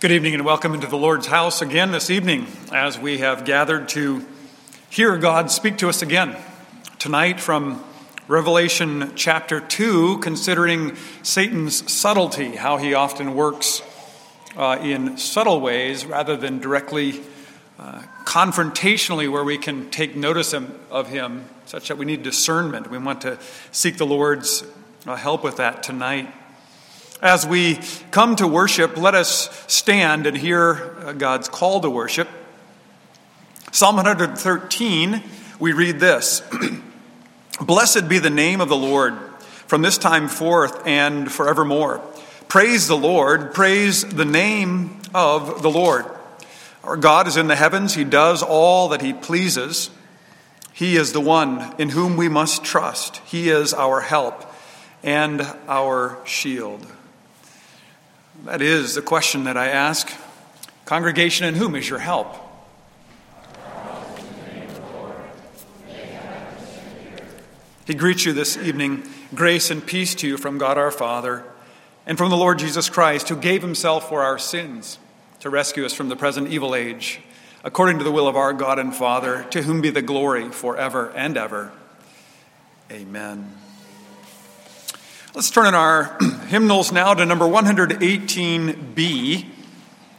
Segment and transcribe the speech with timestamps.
[0.00, 3.90] Good evening and welcome into the Lord's house again this evening as we have gathered
[3.90, 4.24] to
[4.88, 6.38] hear God speak to us again.
[6.98, 7.84] Tonight from
[8.26, 13.82] Revelation chapter 2, considering Satan's subtlety, how he often works
[14.56, 17.20] uh, in subtle ways rather than directly
[17.78, 22.90] uh, confrontationally, where we can take notice of him, such that we need discernment.
[22.90, 23.38] We want to
[23.70, 24.64] seek the Lord's
[25.06, 26.32] uh, help with that tonight.
[27.22, 27.78] As we
[28.12, 32.26] come to worship, let us stand and hear uh, God's call to worship.
[33.72, 35.22] Psalm 113,
[35.58, 36.42] we read this
[37.60, 39.18] Blessed be the name of the Lord
[39.66, 42.02] from this time forth and forevermore.
[42.48, 46.06] Praise the Lord, praise the name of the Lord.
[46.82, 49.90] Our God is in the heavens, He does all that He pleases.
[50.72, 53.18] He is the one in whom we must trust.
[53.26, 54.50] He is our help
[55.02, 56.86] and our shield.
[58.44, 60.10] That is the question that I ask.
[60.86, 62.36] Congregation, in whom is your help?
[67.86, 69.02] He greets you this evening.
[69.34, 71.44] Grace and peace to you from God our Father
[72.06, 74.98] and from the Lord Jesus Christ, who gave himself for our sins
[75.40, 77.20] to rescue us from the present evil age,
[77.62, 81.12] according to the will of our God and Father, to whom be the glory forever
[81.14, 81.72] and ever.
[82.90, 83.59] Amen.
[85.32, 89.46] Let's turn in our hymnals now to number 118b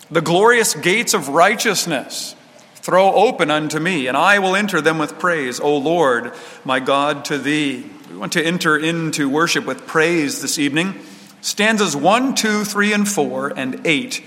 [0.10, 2.34] The glorious gates of righteousness
[2.76, 6.32] throw open unto me, and I will enter them with praise, O Lord,
[6.64, 7.86] my God, to thee.
[8.10, 10.98] We want to enter into worship with praise this evening.
[11.42, 14.24] Stanzas 1, 2, 3, and 4, and 8.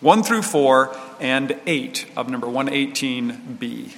[0.00, 3.92] 1 through 4 and 8 of number 118b.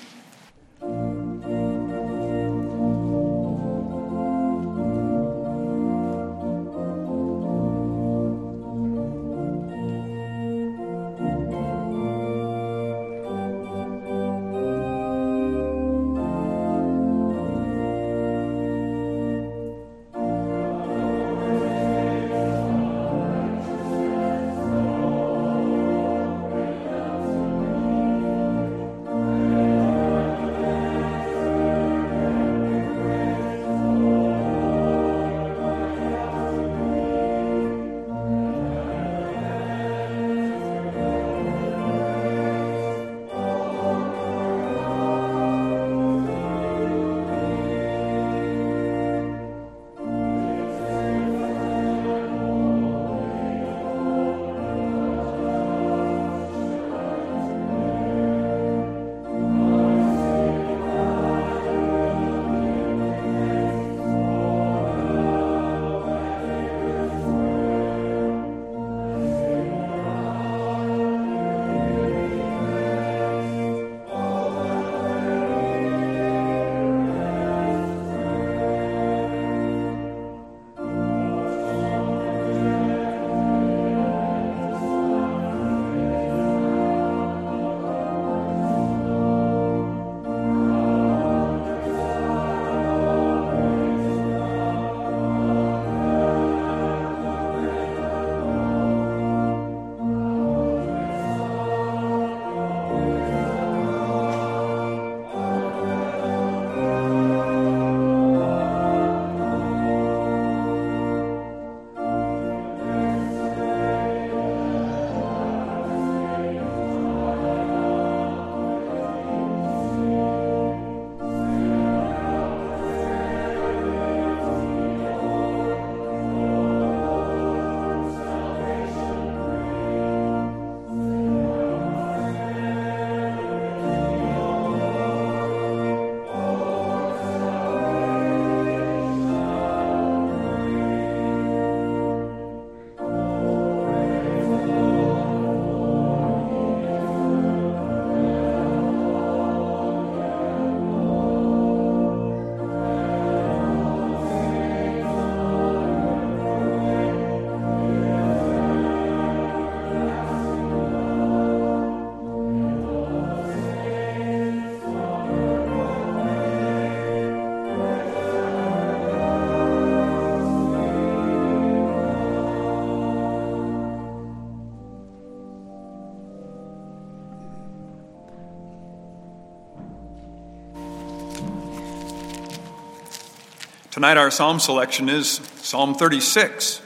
[183.95, 186.83] Tonight, our psalm selection is Psalm 36,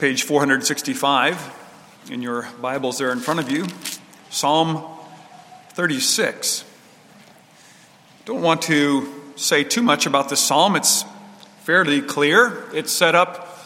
[0.00, 2.10] page 465.
[2.10, 3.68] in your Bibles there in front of you
[4.30, 4.84] Psalm
[5.74, 6.64] 36.
[8.24, 10.74] Don't want to say too much about this psalm.
[10.74, 11.04] It's
[11.60, 12.64] fairly clear.
[12.74, 13.60] It's set up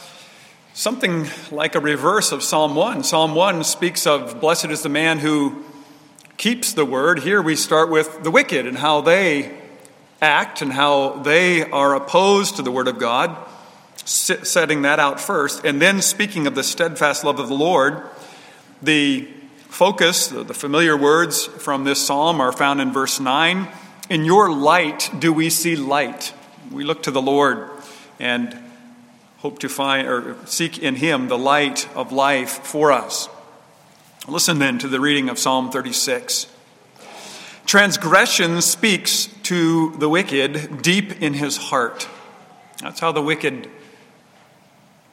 [0.75, 3.03] something like a reverse of Psalm 1.
[3.03, 5.65] Psalm 1 speaks of blessed is the man who
[6.37, 7.21] keeps the word.
[7.21, 9.64] Here we start with the wicked and how they
[10.21, 13.37] act and how they are opposed to the word of God,
[14.05, 15.65] setting that out first.
[15.65, 18.03] And then speaking of the steadfast love of the Lord,
[18.83, 19.29] the
[19.69, 23.69] focus, the familiar words from this psalm are found in verse 9
[24.11, 26.35] in your light do we see light.
[26.71, 27.71] We look to the Lord
[28.21, 28.57] and
[29.39, 33.29] hope to find or seek in Him the light of life for us.
[34.29, 36.47] Listen then to the reading of Psalm 36.
[37.67, 42.09] Transgression speaks to the wicked deep in his heart.
[42.81, 43.71] That's how the wicked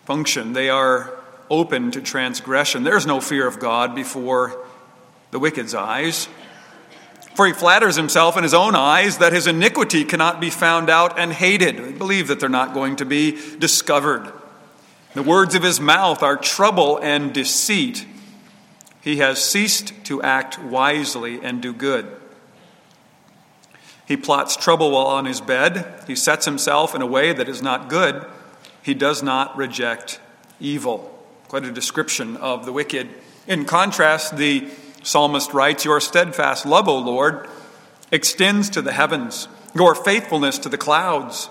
[0.05, 0.53] function.
[0.53, 1.17] They are
[1.49, 2.83] open to transgression.
[2.83, 4.57] There's no fear of God before
[5.31, 6.27] the wicked's eyes.
[7.35, 11.17] For he flatters himself in his own eyes that his iniquity cannot be found out
[11.17, 11.77] and hated.
[11.77, 14.31] They believe that they're not going to be discovered.
[15.13, 18.05] The words of his mouth are trouble and deceit.
[19.01, 22.20] He has ceased to act wisely and do good.
[24.11, 26.03] He plots trouble while on his bed.
[26.05, 28.25] He sets himself in a way that is not good.
[28.83, 30.19] He does not reject
[30.59, 31.17] evil.
[31.47, 33.07] Quite a description of the wicked.
[33.47, 34.67] In contrast, the
[35.01, 37.47] Psalmist writes, Your steadfast love, O Lord,
[38.11, 41.49] extends to the heavens, your faithfulness to the clouds.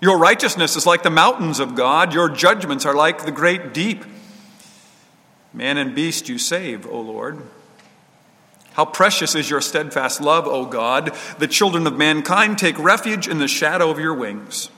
[0.00, 4.04] Your righteousness is like the mountains of God, your judgments are like the great deep.
[5.52, 7.40] Man and beast you save, O Lord.
[8.78, 11.12] How precious is your steadfast love, O God!
[11.40, 14.70] The children of mankind take refuge in the shadow of your wings.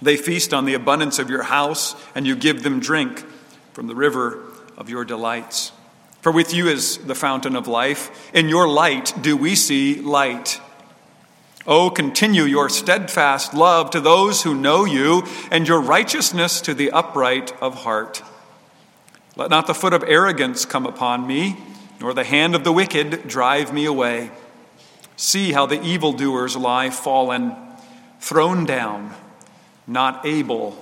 [0.00, 3.22] They feast on the abundance of your house, and you give them drink
[3.74, 4.42] from the river
[4.78, 5.72] of your delights.
[6.22, 8.32] For with you is the fountain of life.
[8.32, 10.58] In your light do we see light.
[11.66, 16.90] Oh, continue your steadfast love to those who know you, and your righteousness to the
[16.90, 18.22] upright of heart.
[19.36, 21.58] Let not the foot of arrogance come upon me,
[22.04, 24.30] nor the hand of the wicked drive me away.
[25.16, 27.56] See how the evildoers lie fallen,
[28.20, 29.14] thrown down,
[29.86, 30.76] not able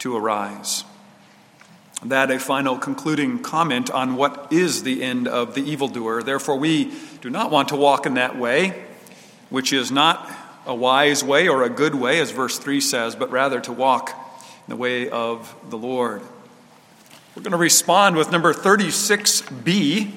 [0.00, 0.82] to arise
[2.04, 6.24] that a final concluding comment on what is the end of the evildoer.
[6.24, 8.84] Therefore, we do not want to walk in that way,
[9.48, 10.28] which is not
[10.66, 14.10] a wise way or a good way, as verse 3 says, but rather to walk
[14.10, 16.20] in the way of the Lord.
[17.34, 20.12] We're going to respond with number 36b.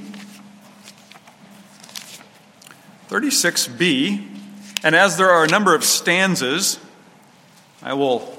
[3.10, 4.28] 36b.
[4.84, 6.80] And as there are a number of stanzas,
[7.82, 8.38] I will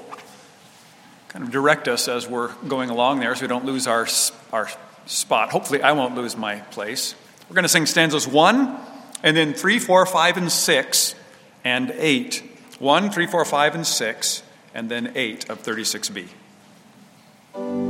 [1.27, 4.07] kind of direct us as we're going along there so we don't lose our,
[4.53, 4.69] our
[5.05, 5.51] spot.
[5.51, 7.15] Hopefully, I won't lose my place.
[7.49, 8.77] We're going to sing stanzas 1,
[9.23, 11.15] and then 3, 4, 5, and 6,
[11.65, 12.43] and 8.
[12.79, 14.43] 1, 3, 4, 5, and 6,
[14.73, 17.88] and then 8 of 36b.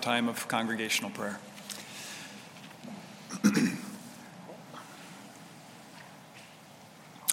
[0.00, 1.38] In time of congregational prayer.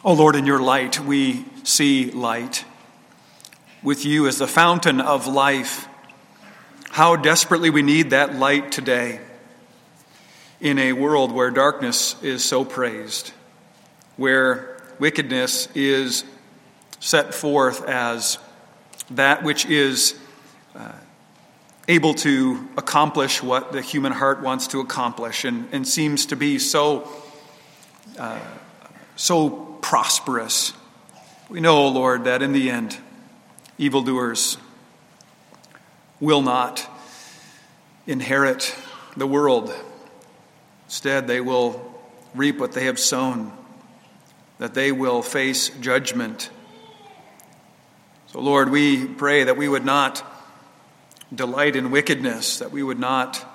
[0.03, 2.65] oh Lord, in your light we see light.
[3.81, 5.87] With you as the fountain of life,
[6.89, 9.21] how desperately we need that light today
[10.59, 13.31] in a world where darkness is so praised,
[14.17, 16.25] where wickedness is
[16.99, 18.39] set forth as
[19.11, 20.19] that which is
[21.87, 26.59] able to accomplish what the human heart wants to accomplish and, and seems to be
[26.59, 27.09] so,
[28.19, 28.39] uh,
[29.15, 29.49] so
[29.81, 30.73] prosperous.
[31.49, 32.97] We know, Lord, that in the end,
[33.77, 34.57] evildoers
[36.19, 36.85] will not
[38.05, 38.75] inherit
[39.15, 39.73] the world.
[40.85, 41.93] Instead, they will
[42.35, 43.53] reap what they have sown,
[44.57, 46.49] that they will face judgment.
[48.27, 50.21] So, Lord, we pray that we would not
[51.33, 53.45] delight in wickedness, that we would not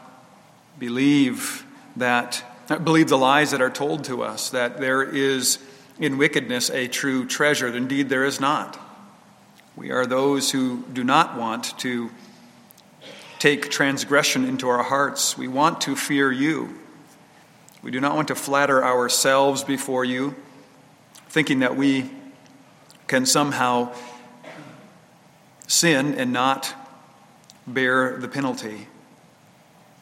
[0.79, 1.65] believe
[1.97, 2.45] that
[2.85, 5.59] believe the lies that are told to us, that there is
[5.99, 7.69] in wickedness a true treasure.
[7.69, 8.79] Indeed, there is not.
[9.77, 12.11] We are those who do not want to
[13.39, 15.37] take transgression into our hearts.
[15.37, 16.79] We want to fear you.
[17.83, 20.37] We do not want to flatter ourselves before you,
[21.29, 22.11] thinking that we
[23.09, 23.93] can somehow
[25.67, 26.75] sin and not
[27.67, 28.87] bear the penalty.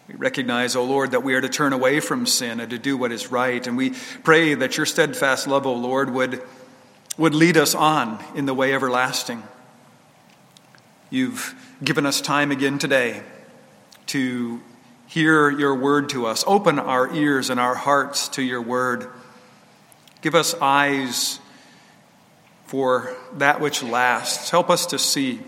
[0.09, 2.79] We recognize, O oh Lord, that we are to turn away from sin and to
[2.79, 3.65] do what is right.
[3.67, 3.91] And we
[4.25, 6.43] pray that your steadfast love, O oh Lord, would,
[7.17, 9.43] would lead us on in the way everlasting.
[11.11, 13.23] You've given us time again today
[14.07, 14.61] to
[15.07, 16.45] hear your word to us.
[16.47, 19.09] Open our ears and our hearts to your word.
[20.23, 21.41] Give us eyes
[22.67, 24.51] for that which lasts.
[24.51, 25.41] Help us to see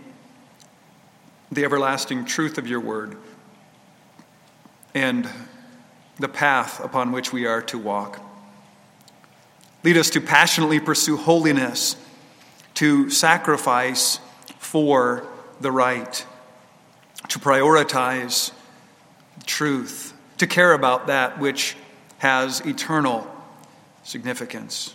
[1.52, 3.16] the everlasting truth of your word
[4.94, 5.28] and
[6.18, 8.20] the path upon which we are to walk.
[9.82, 11.96] Lead us to passionately pursue holiness,
[12.74, 14.18] to sacrifice
[14.58, 15.26] for
[15.60, 16.24] the right,
[17.28, 18.52] to prioritize
[19.44, 21.76] truth, to care about that which
[22.18, 23.26] has eternal
[24.04, 24.94] significance.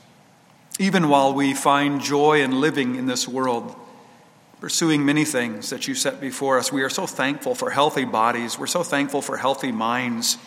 [0.80, 3.76] Even while we find joy in living in this world,
[4.60, 8.58] pursuing many things that you set before us, we are so thankful for healthy bodies.
[8.58, 10.38] We're so thankful for healthy minds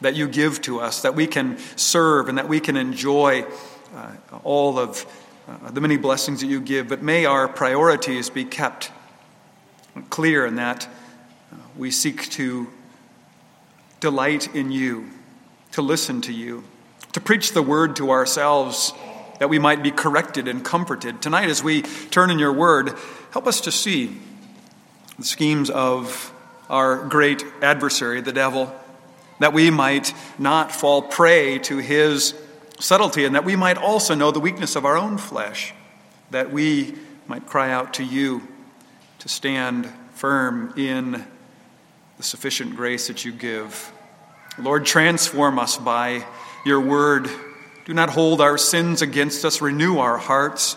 [0.00, 3.44] that you give to us, that we can serve and that we can enjoy
[3.94, 5.06] uh, all of
[5.46, 6.88] uh, the many blessings that you give.
[6.88, 8.90] But may our priorities be kept
[10.10, 10.86] clear in that
[11.52, 12.68] uh, we seek to
[14.00, 15.10] delight in you,
[15.72, 16.64] to listen to you,
[17.12, 18.92] to preach the word to ourselves
[19.38, 21.20] that we might be corrected and comforted.
[21.20, 22.92] Tonight, as we turn in your word,
[23.32, 24.16] help us to see
[25.18, 26.32] the schemes of
[26.68, 28.74] our great adversary, the devil,
[29.40, 32.34] that we might not fall prey to his
[32.80, 35.74] subtlety, and that we might also know the weakness of our own flesh,
[36.30, 36.94] that we
[37.26, 38.46] might cry out to you
[39.20, 41.24] to stand firm in
[42.16, 43.92] the sufficient grace that you give.
[44.58, 46.24] Lord, transform us by
[46.64, 47.28] your word.
[47.84, 50.76] Do not hold our sins against us, renew our hearts.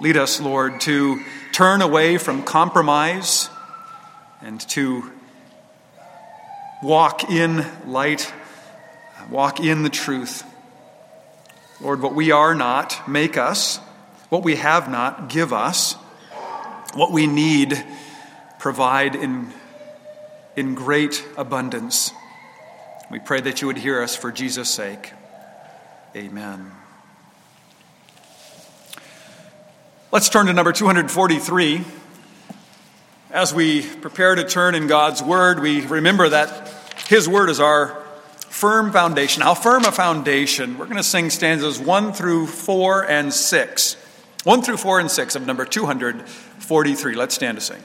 [0.00, 1.22] Lead us, Lord, to
[1.52, 3.48] turn away from compromise
[4.42, 5.10] and to
[6.82, 8.32] walk in light,
[9.30, 10.42] walk in the truth.
[11.80, 13.78] Lord, what we are not, make us.
[14.28, 15.94] What we have not, give us
[16.94, 17.84] what we need,
[18.58, 19.52] provide in,
[20.56, 22.10] in great abundance.
[23.10, 25.12] We pray that you would hear us for Jesus' sake.
[26.16, 26.72] Amen.
[30.10, 31.84] Let's turn to number 243.
[33.30, 36.72] As we prepare to turn in God's Word, we remember that
[37.08, 38.02] His Word is our
[38.48, 39.42] firm foundation.
[39.42, 40.78] How firm a foundation?
[40.78, 43.96] We're going to sing stanzas 1 through 4 and 6.
[44.44, 47.14] 1 through 4 and 6 of number 243.
[47.14, 47.82] Let's stand to sing.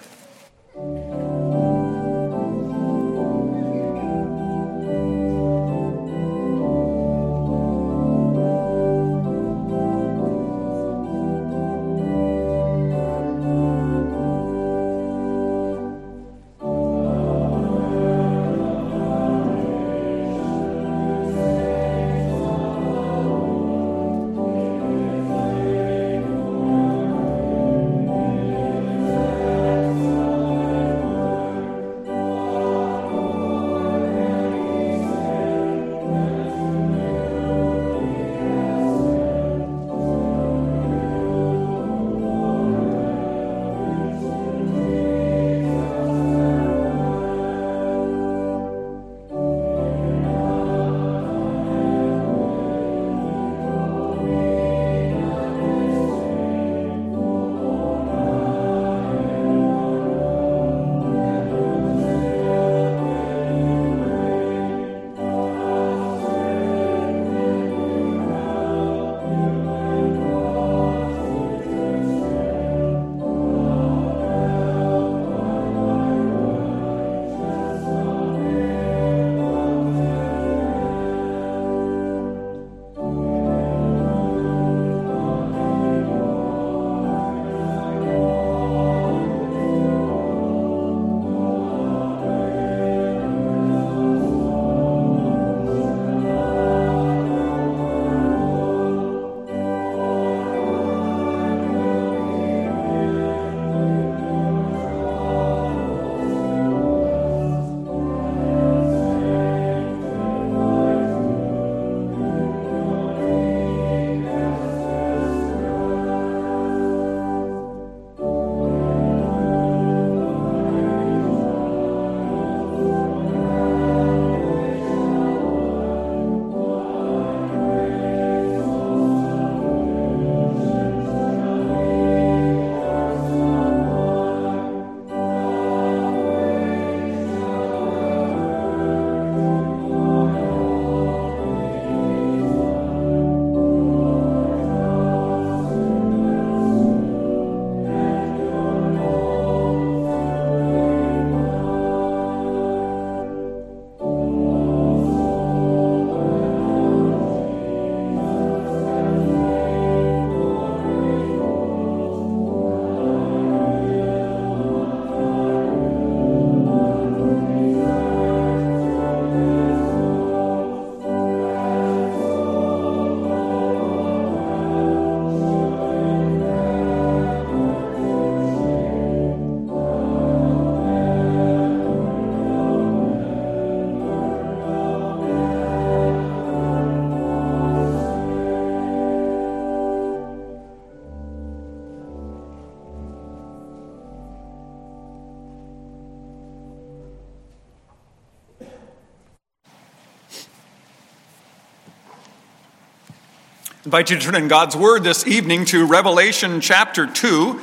[203.92, 207.46] Invite you to turn in God's Word this evening to Revelation chapter 2.
[207.46, 207.62] We'll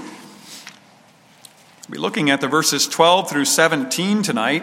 [1.90, 4.62] be looking at the verses 12 through 17 tonight.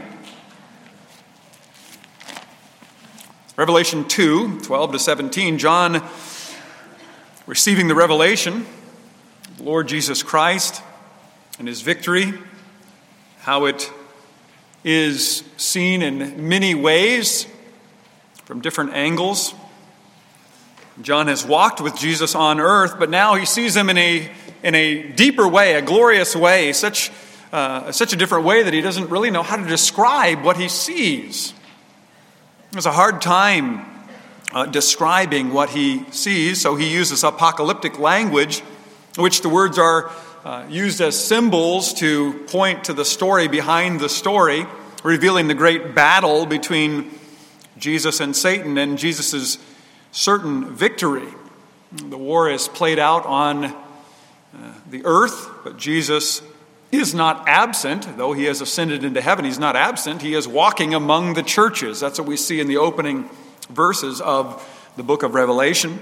[3.57, 5.57] Revelation 2, 12 to 17.
[5.57, 6.07] John
[7.47, 8.67] receiving the revelation
[9.49, 10.83] of the Lord Jesus Christ
[11.57, 12.31] and his victory,
[13.39, 13.91] how it
[14.83, 17.47] is seen in many ways
[18.43, 19.55] from different angles.
[21.01, 24.31] John has walked with Jesus on earth, but now he sees him in a,
[24.63, 27.11] in a deeper way, a glorious way, such,
[27.51, 30.69] uh, such a different way that he doesn't really know how to describe what he
[30.69, 31.53] sees.
[32.71, 33.85] There's a hard time
[34.53, 38.61] uh, describing what he sees, so he uses apocalyptic language,
[39.17, 40.09] which the words are
[40.45, 44.65] uh, used as symbols to point to the story behind the story,
[45.03, 47.11] revealing the great battle between
[47.77, 49.57] Jesus and Satan and Jesus'
[50.15, 51.27] certain victory.
[51.91, 53.73] The war is played out on uh,
[54.89, 56.41] the earth, but Jesus
[56.89, 59.43] is not absent, though he has ascended into heaven.
[59.43, 60.21] He's not absent.
[60.21, 61.99] He is walking among the churches.
[61.99, 63.29] That's what we see in the opening
[63.69, 65.99] verses of the book of Revelation.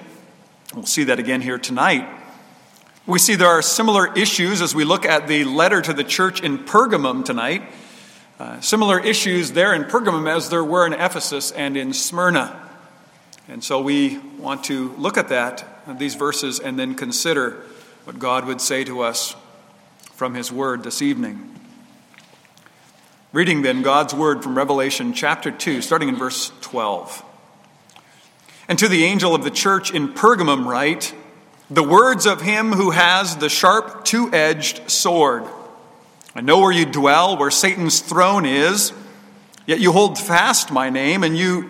[0.76, 2.08] We'll see that again here tonight.
[3.08, 6.40] We see there are similar issues as we look at the letter to the church
[6.40, 7.64] in Pergamum tonight.
[8.40, 12.60] Uh, similar issues there in Pergamum as there were in Ephesus and in Smyrna.
[13.48, 15.66] And so we want to look at that,
[16.00, 17.62] these verses, and then consider
[18.06, 19.36] what God would say to us
[20.14, 21.54] from His Word this evening.
[23.34, 27.24] Reading then God's Word from Revelation chapter 2, starting in verse 12.
[28.70, 31.14] And to the angel of the church in Pergamum, write
[31.70, 35.44] the words of him who has the sharp two edged sword.
[36.34, 38.94] I know where you dwell, where Satan's throne is,
[39.66, 41.70] yet you hold fast my name, and you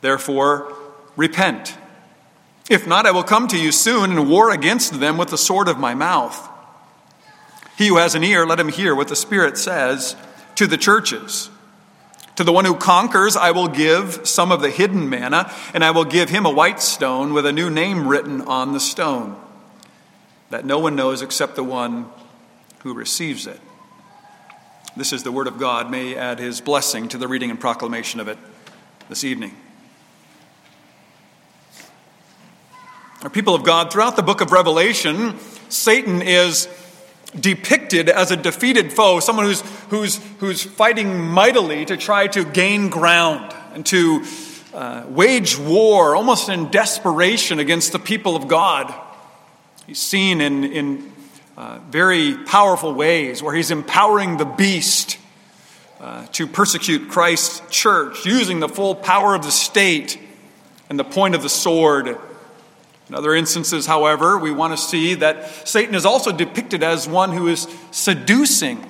[0.00, 0.72] Therefore,
[1.16, 1.76] repent.
[2.70, 5.68] If not, I will come to you soon and war against them with the sword
[5.68, 6.48] of my mouth.
[7.76, 10.16] He who has an ear, let him hear what the Spirit says
[10.56, 11.50] to the churches.
[12.36, 15.90] To the one who conquers, I will give some of the hidden manna, and I
[15.92, 19.36] will give him a white stone with a new name written on the stone,
[20.50, 22.06] that no one knows except the one
[22.80, 23.60] who receives it.
[24.96, 25.90] This is the word of God.
[25.90, 28.38] May add his blessing to the reading and proclamation of it
[29.08, 29.56] this evening.
[33.20, 36.68] Our people of God, throughout the book of Revelation, Satan is
[37.34, 42.90] depicted as a defeated foe, someone who's, who's, who's fighting mightily to try to gain
[42.90, 44.24] ground and to
[44.72, 48.94] uh, wage war almost in desperation against the people of God.
[49.88, 51.12] He's seen in, in
[51.56, 55.18] uh, very powerful ways where he's empowering the beast
[55.98, 60.20] uh, to persecute Christ's church, using the full power of the state
[60.88, 62.16] and the point of the sword
[63.08, 67.32] in other instances, however, we want to see that Satan is also depicted as one
[67.32, 68.84] who is seducing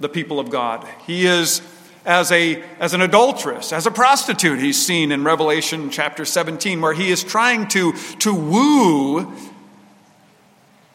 [0.00, 0.86] the people of God.
[1.06, 1.60] He is
[2.04, 6.94] as, a, as an adulteress, as a prostitute, he's seen in Revelation chapter 17, where
[6.94, 9.32] he is trying to, to woo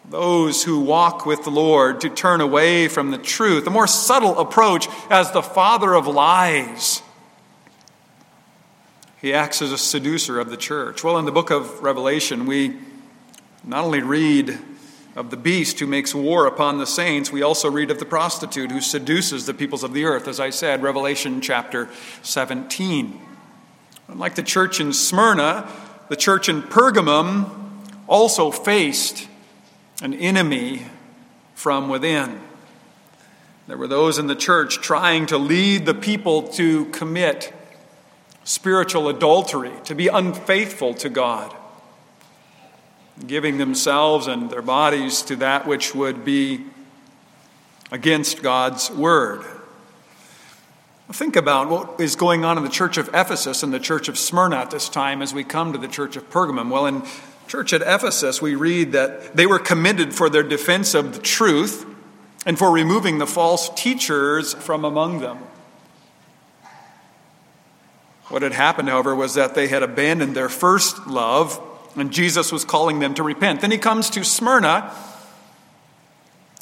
[0.10, 3.68] those who walk with the Lord to turn away from the truth.
[3.68, 7.02] A more subtle approach as the father of lies
[9.22, 11.04] he acts as a seducer of the church.
[11.04, 12.78] Well, in the book of Revelation, we
[13.64, 14.58] not only read
[15.16, 18.72] of the beast who makes war upon the saints, we also read of the prostitute
[18.72, 21.90] who seduces the peoples of the earth, as I said, Revelation chapter
[22.22, 23.20] 17.
[24.10, 25.68] Unlike the church in Smyrna,
[26.10, 27.50] the church in Pergamum
[28.08, 29.28] also faced
[30.04, 30.86] an enemy
[31.56, 32.40] from within.
[33.68, 37.52] There were those in the church trying to lead the people to commit
[38.48, 41.54] spiritual adultery, to be unfaithful to God,
[43.28, 46.64] giving themselves and their bodies to that which would be
[47.92, 49.44] against God's word.
[51.12, 54.18] Think about what is going on in the church of Ephesus and the church of
[54.18, 56.70] Smyrna at this time as we come to the church of Pergamum.
[56.70, 57.04] Well, in
[57.50, 61.86] church at Ephesus, we read that they were commended for their defense of the truth
[62.46, 65.40] and for removing the false teachers from among them.
[68.30, 71.62] What had happened, however, was that they had abandoned their first love
[71.96, 73.62] And Jesus was calling them to repent.
[73.62, 74.94] Then he comes to Smyrna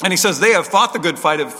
[0.02, 1.52] and he says, They have fought the good fight of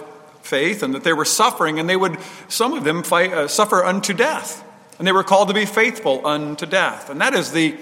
[0.42, 3.84] faith and that they were suffering, and they would, some of them, fight, uh, suffer
[3.84, 4.64] unto death.
[4.98, 7.10] And they were called to be faithful unto death.
[7.10, 7.76] And that is the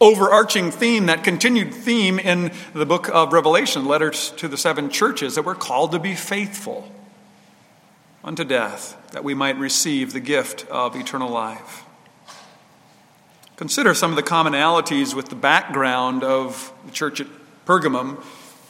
[0.00, 5.34] overarching theme, that continued theme in the book of Revelation, letters to the seven churches,
[5.34, 6.90] that we're called to be faithful
[8.22, 11.84] unto death, that we might receive the gift of eternal life.
[13.56, 17.26] Consider some of the commonalities with the background of the church at
[17.66, 18.22] Pergamum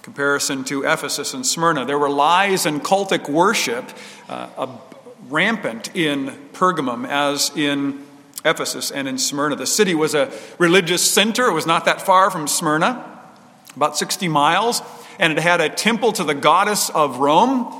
[0.02, 1.84] comparison to Ephesus and Smyrna.
[1.84, 3.88] There were lies and cultic worship
[4.28, 4.78] uh,
[5.28, 8.04] rampant in Pergamum as in
[8.44, 9.56] Ephesus and in Smyrna.
[9.56, 11.46] The city was a religious center.
[11.46, 13.20] It was not that far from Smyrna,
[13.76, 14.82] about 60 miles,
[15.18, 17.79] and it had a temple to the goddess of Rome,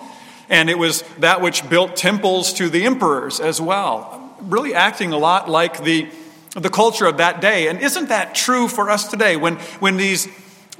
[0.51, 4.35] and it was that which built temples to the emperors as well.
[4.43, 6.09] Really acting a lot like the,
[6.55, 7.69] the culture of that day.
[7.69, 9.37] And isn't that true for us today?
[9.37, 10.29] When, when these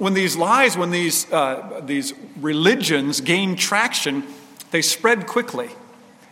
[0.01, 4.23] when these lies, when these, uh, these religions gain traction,
[4.71, 5.69] they spread quickly.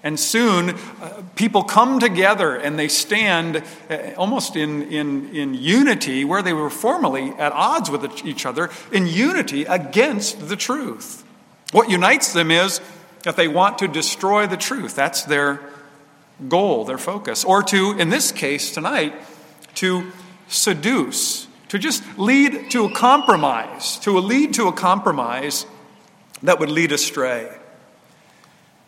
[0.01, 6.25] And soon, uh, people come together and they stand uh, almost in, in, in unity
[6.25, 11.23] where they were formerly at odds with each other, in unity against the truth.
[11.71, 12.81] What unites them is
[13.23, 14.95] that they want to destroy the truth.
[14.95, 15.61] That's their
[16.47, 17.43] goal, their focus.
[17.43, 19.13] Or to, in this case tonight,
[19.75, 20.11] to
[20.47, 25.65] seduce to just lead to a compromise, to lead to a compromise
[26.43, 27.49] that would lead astray.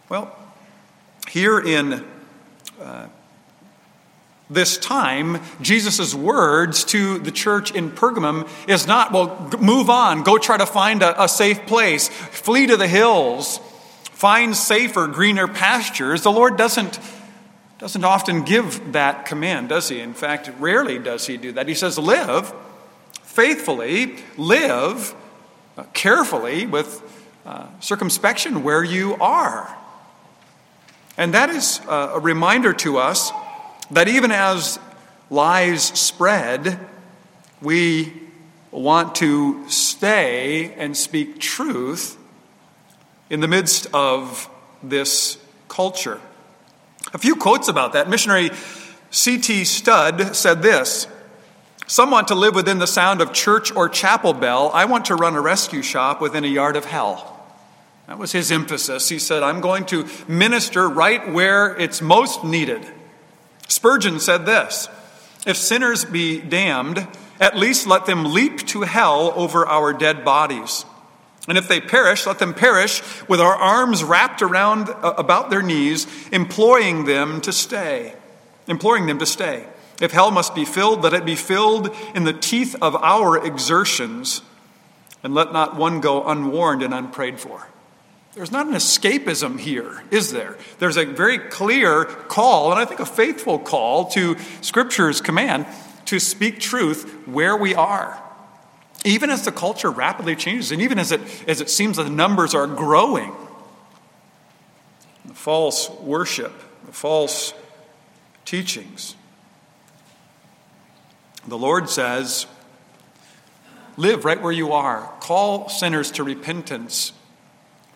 [0.10, 0.36] Well,
[1.30, 2.04] here in
[2.82, 3.08] uh,
[4.50, 10.38] this time, Jesus' words to the church in Pergamum is not, well, move on, go
[10.38, 13.60] try to find a, a safe place, flee to the hills,
[14.22, 16.22] find safer, greener pastures.
[16.22, 17.00] The Lord doesn't
[17.80, 20.00] doesn't often give that command, does he?
[20.00, 21.68] In fact, rarely does he do that.
[21.68, 22.54] He says, Live
[23.24, 25.16] faithfully, live
[25.94, 27.02] carefully with
[27.48, 29.76] uh, circumspection where you are.
[31.18, 33.32] And that is a reminder to us
[33.90, 34.78] that even as
[35.32, 36.80] lies spread,
[37.60, 38.14] we
[38.70, 42.20] want to stay and speak truth
[43.32, 44.48] in the midst of
[44.84, 45.40] this
[45.70, 46.20] culture.
[47.14, 48.10] A few quotes about that.
[48.10, 48.52] Missionary
[49.10, 49.64] C.T.
[49.64, 51.08] Studd said this
[51.88, 54.70] some want to live within the sound of church or chapel bell.
[54.74, 57.28] I want to run a rescue shop within a yard of hell.
[58.08, 59.10] That was his emphasis.
[59.10, 62.86] He said, I'm going to minister right where it's most needed.
[63.68, 64.90] Spurgeon said this
[65.46, 67.08] If sinners be damned,
[67.40, 70.86] at least let them leap to hell over our dead bodies.
[71.52, 75.62] And if they perish, let them perish with our arms wrapped around uh, about their
[75.62, 78.14] knees, imploring them to stay,
[78.70, 79.66] imploring them to stay.
[80.00, 84.44] If hell must be filled, let it be filled in the teeth of our exertions,
[85.24, 87.68] and let not one go unwarned and unprayed for.
[88.34, 90.58] There's not an escapism here, is there?
[90.80, 95.66] There's a very clear call, and I think a faithful call to Scripture's command
[96.06, 98.24] to speak truth where we are.
[99.04, 102.10] Even as the culture rapidly changes, and even as it, as it seems that the
[102.10, 103.34] numbers are growing,
[105.26, 106.54] the false worship,
[106.86, 107.54] the false
[108.46, 109.16] teachings.
[111.48, 112.46] The Lord says,
[113.98, 115.12] Live right where you are.
[115.20, 117.14] Call sinners to repentance.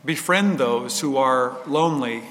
[0.03, 2.23] Befriend those who are lonely.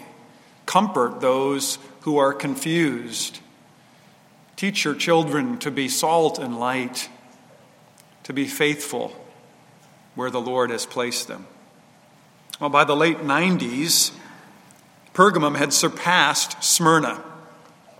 [0.66, 3.40] Comfort those who are confused.
[4.56, 7.08] Teach your children to be salt and light,
[8.24, 9.14] to be faithful
[10.14, 11.46] where the Lord has placed them.
[12.60, 14.12] Well, by the late 90s,
[15.12, 17.22] Pergamum had surpassed Smyrna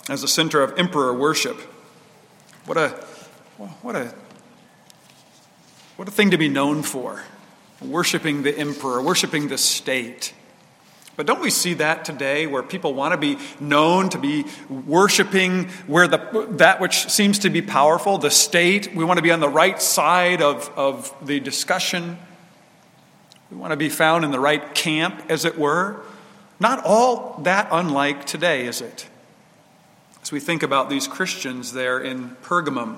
[0.09, 1.59] as a center of emperor worship.
[2.67, 2.89] What a,
[3.83, 4.15] what a,
[5.97, 7.23] what a thing to be known for.
[7.81, 10.33] Worshipping the emperor, worshiping the state.
[11.17, 15.69] But don't we see that today where people want to be known to be worshiping
[15.87, 18.95] where the, that which seems to be powerful, the state?
[18.95, 22.19] We want to be on the right side of, of the discussion.
[23.51, 26.01] We want to be found in the right camp, as it were.
[26.59, 29.09] Not all that unlike today, is it?
[30.25, 32.97] as we think about these Christians there in Pergamum.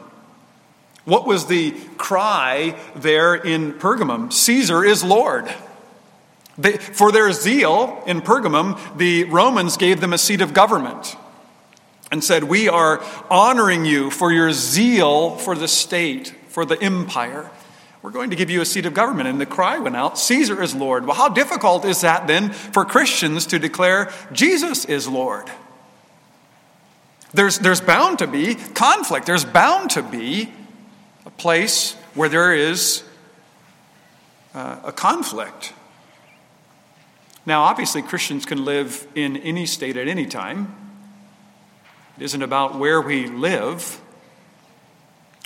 [1.05, 4.33] What was the cry there in Pergamum?
[4.33, 5.53] Caesar is Lord.
[6.59, 11.17] They, for their zeal in Pergamum, the Romans gave them a seat of government
[12.11, 17.51] and said, We are honoring you for your zeal for the state, for the empire.
[18.03, 19.29] We're going to give you a seat of government.
[19.29, 21.07] And the cry went out, Caesar is Lord.
[21.07, 25.51] Well, how difficult is that then for Christians to declare Jesus is Lord?
[27.35, 29.27] There's, there's bound to be conflict.
[29.27, 30.53] There's bound to be
[31.27, 33.03] a place where there is
[34.55, 35.75] uh, a conflict.
[37.47, 40.75] Now, obviously, Christians can live in any state at any time.
[42.19, 44.01] It isn't about where we live,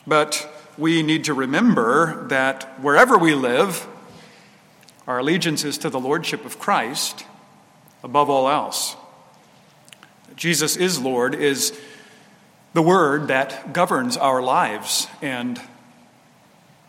[0.07, 3.87] but we need to remember that wherever we live,
[5.07, 7.27] our allegiance is to the Lordship of Christ
[8.03, 8.97] above all else.
[10.37, 11.79] Jesus is Lord is
[12.73, 15.61] the word that governs our lives and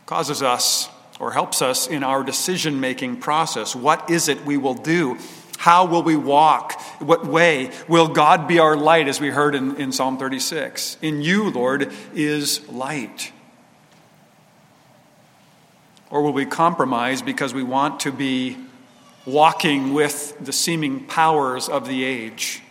[0.06, 0.88] causes us
[1.21, 3.75] or helps us in our decision making process.
[3.75, 5.19] What is it we will do?
[5.60, 6.81] How will we walk?
[6.99, 7.69] What way?
[7.88, 10.97] Will God be our light, as we heard in, in Psalm 36?
[11.03, 13.31] In you, Lord, is light.
[16.10, 18.57] Or will we compromise because we want to be
[19.23, 22.63] walking with the seeming powers of the age?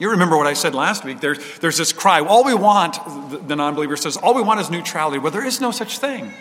[0.00, 1.20] You remember what I said last week.
[1.20, 2.20] There's, there's this cry.
[2.20, 2.98] All we want,
[3.46, 5.20] the, non believer says, all we want is neutrality.
[5.20, 6.34] Well, there is no such thing.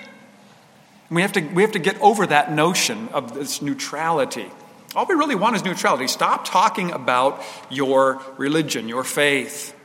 [1.10, 4.50] We have, to, we have to get over that notion of this neutrality.
[4.96, 6.08] All we really want is neutrality.
[6.08, 9.76] Stop talking about your religion, your faith.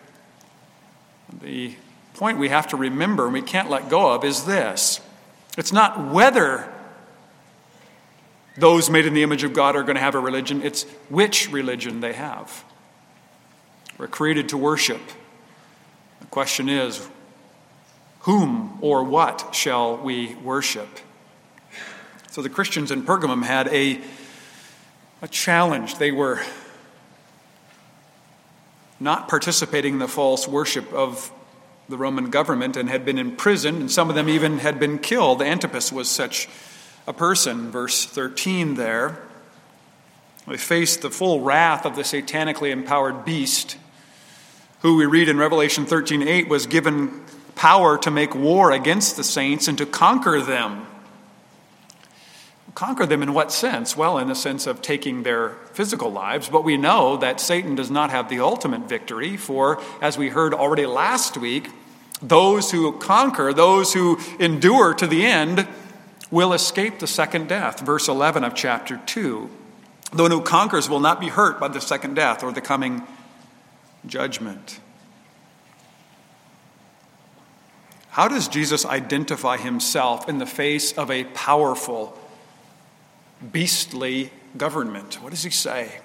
[1.42, 1.74] The
[2.14, 5.00] point we have to remember and we can't let go of is this
[5.58, 6.72] it's not whether
[8.56, 11.50] those made in the image of God are going to have a religion, it's which
[11.50, 12.64] religion they have.
[13.98, 15.00] We're created to worship.
[16.20, 17.06] The question is,
[18.20, 20.88] whom or what shall we worship?
[22.30, 24.00] So the Christians in Pergamum had a,
[25.20, 25.98] a challenge.
[25.98, 26.40] They were
[29.00, 31.32] not participating in the false worship of
[31.88, 35.42] the Roman government and had been imprisoned, and some of them even had been killed.
[35.42, 36.48] Antipas was such
[37.08, 39.18] a person, verse 13 there.
[40.46, 43.76] They faced the full wrath of the satanically empowered beast,
[44.82, 47.24] who we read in Revelation 13 8 was given
[47.56, 50.86] power to make war against the saints and to conquer them.
[52.74, 53.96] Conquer them in what sense?
[53.96, 57.90] Well, in the sense of taking their physical lives, but we know that Satan does
[57.90, 61.70] not have the ultimate victory, for as we heard already last week,
[62.22, 65.66] those who conquer, those who endure to the end,
[66.30, 67.80] will escape the second death.
[67.80, 69.50] Verse 11 of chapter 2.
[70.12, 73.02] The one who conquers will not be hurt by the second death or the coming
[74.06, 74.80] judgment.
[78.10, 82.18] How does Jesus identify himself in the face of a powerful
[83.52, 85.22] beastly government.
[85.22, 86.00] What does he say?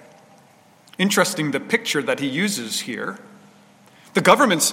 [0.98, 3.18] Interesting the picture that he uses here.
[4.14, 4.72] The government's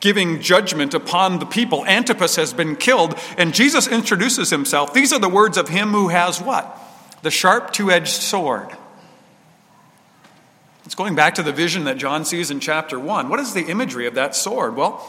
[0.00, 1.84] giving judgment upon the people.
[1.86, 4.94] Antipas has been killed, and Jesus introduces himself.
[4.94, 6.78] These are the words of him who has what?
[7.22, 8.68] The sharp two edged sword.
[10.84, 13.28] It's going back to the vision that John sees in chapter 1.
[13.28, 14.76] What is the imagery of that sword?
[14.76, 15.04] Well,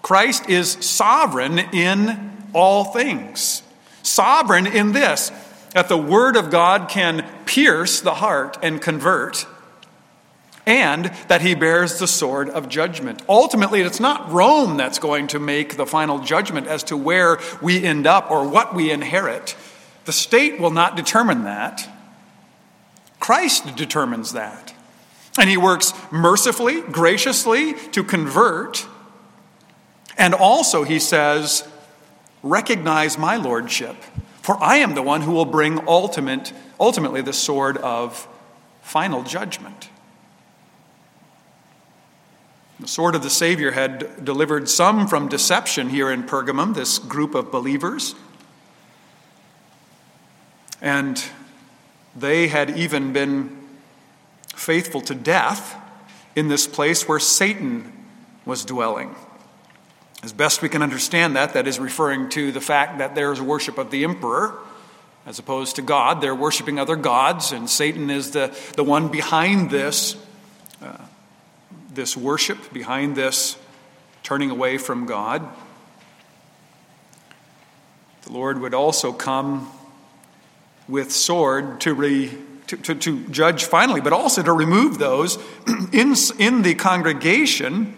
[0.00, 3.62] Christ is sovereign in all things.
[4.02, 5.30] Sovereign in this
[5.74, 9.46] that the Word of God can pierce the heart and convert,
[10.66, 13.22] and that He bears the sword of judgment.
[13.28, 17.84] Ultimately, it's not Rome that's going to make the final judgment as to where we
[17.84, 19.56] end up or what we inherit.
[20.04, 21.88] The state will not determine that.
[23.20, 24.74] Christ determines that.
[25.38, 28.86] And He works mercifully, graciously to convert.
[30.18, 31.66] And also, He says,
[32.42, 33.96] recognize my lordship.
[34.42, 38.26] For I am the one who will bring ultimate, ultimately the sword of
[38.82, 39.90] final judgment.
[42.80, 47.34] The sword of the Savior had delivered some from deception here in Pergamum, this group
[47.34, 48.14] of believers.
[50.80, 51.22] And
[52.16, 53.56] they had even been
[54.54, 55.76] faithful to death
[56.34, 57.92] in this place where Satan
[58.46, 59.14] was dwelling.
[60.22, 63.44] As best we can understand that, that is referring to the fact that there's a
[63.44, 64.58] worship of the emperor
[65.24, 66.20] as opposed to God.
[66.20, 70.16] They're worshiping other gods, and Satan is the, the one behind this,
[70.82, 70.96] uh,
[71.92, 73.56] this worship, behind this
[74.22, 75.46] turning away from God.
[78.22, 79.70] The Lord would also come
[80.86, 82.30] with sword to, re,
[82.66, 85.38] to, to, to judge finally, but also to remove those
[85.92, 87.96] in, in the congregation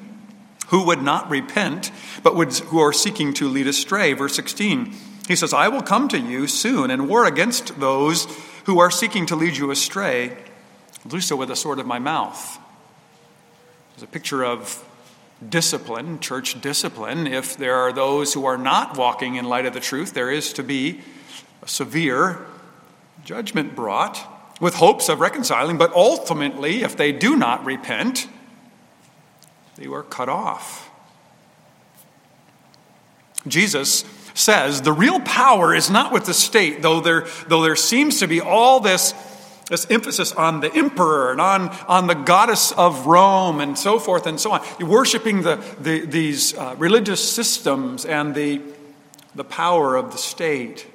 [0.72, 4.14] who would not repent, but would, who are seeking to lead astray.
[4.14, 4.94] Verse 16,
[5.28, 8.24] he says, I will come to you soon and war against those
[8.64, 10.34] who are seeking to lead you astray.
[11.06, 12.58] do so with the sword of my mouth.
[13.90, 14.82] There's a picture of
[15.46, 17.26] discipline, church discipline.
[17.26, 20.54] If there are those who are not walking in light of the truth, there is
[20.54, 21.02] to be
[21.62, 22.46] a severe
[23.26, 24.26] judgment brought
[24.58, 25.76] with hopes of reconciling.
[25.76, 28.26] But ultimately, if they do not repent,
[29.76, 30.90] they were cut off.
[33.46, 34.04] Jesus
[34.34, 38.26] says the real power is not with the state, though there, though there seems to
[38.26, 39.14] be all this,
[39.68, 44.26] this emphasis on the emperor and on, on the goddess of Rome and so forth
[44.26, 44.62] and so on.
[44.80, 48.60] Worshiping the, the, these uh, religious systems and the,
[49.34, 50.86] the power of the state.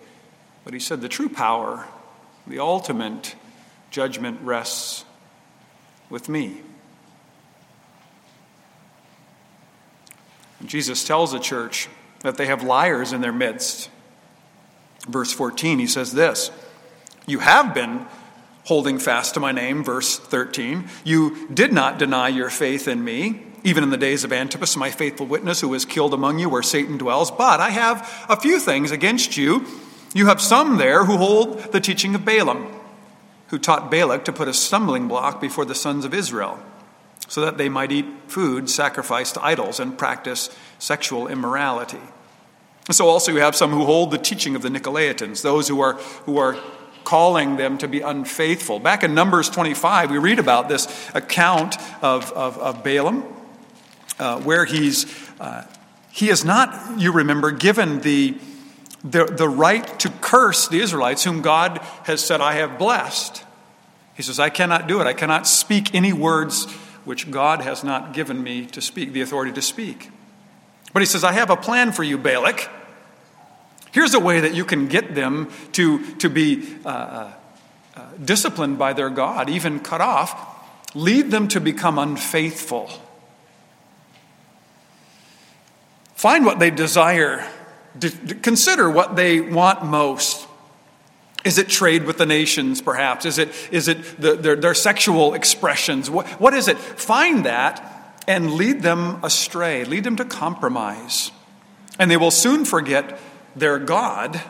[0.64, 1.86] But he said the true power,
[2.46, 3.36] the ultimate
[3.90, 5.06] judgment rests
[6.10, 6.62] with me.
[10.66, 11.88] Jesus tells the church
[12.22, 13.90] that they have liars in their midst.
[15.08, 16.52] Verse 14, he says this
[17.26, 18.06] You have been
[18.66, 19.84] holding fast to my name.
[19.84, 24.34] Verse 13, you did not deny your faith in me, even in the days of
[24.34, 27.32] Antipas, my faithful witness, who was killed among you where Satan dwells.
[27.32, 29.66] But I have a few things against you.
[30.14, 32.68] You have some there who hold the teaching of Balaam,
[33.48, 36.60] who taught Balak to put a stumbling block before the sons of Israel
[37.28, 40.50] so that they might eat food sacrificed to idols and practice
[40.80, 42.00] sexual immorality.
[42.92, 45.94] So also you have some who hold the teaching of the Nicolaitans, those who are,
[46.26, 46.58] who are
[47.04, 48.80] calling them to be unfaithful.
[48.80, 53.24] Back in Numbers 25, we read about this account of, of, of Balaam,
[54.20, 55.06] uh, where he's,
[55.40, 55.66] uh,
[56.12, 58.38] he is not, you remember, given the,
[59.04, 63.44] the, the right to curse the Israelites, whom God has said, I have blessed.
[64.16, 65.08] He says, I cannot do it.
[65.08, 66.68] I cannot speak any words
[67.08, 70.10] which God has not given me to speak, the authority to speak.
[70.92, 72.70] But he says, I have a plan for you, Balak.
[73.94, 77.32] Here's a way that you can get them to, to be uh,
[77.96, 80.36] uh, disciplined by their God, even cut off.
[80.96, 82.90] Lead them to become unfaithful.
[86.16, 87.48] Find what they desire.
[88.42, 90.47] consider what they want most.
[91.44, 93.26] Is it trade with the nations, perhaps?
[93.26, 96.10] Is it, is it the, their, their sexual expressions?
[96.10, 96.78] What, what is it?
[96.78, 101.32] Find that and lead them astray, lead them to compromise.
[102.00, 103.20] And they will soon forget
[103.56, 104.42] their God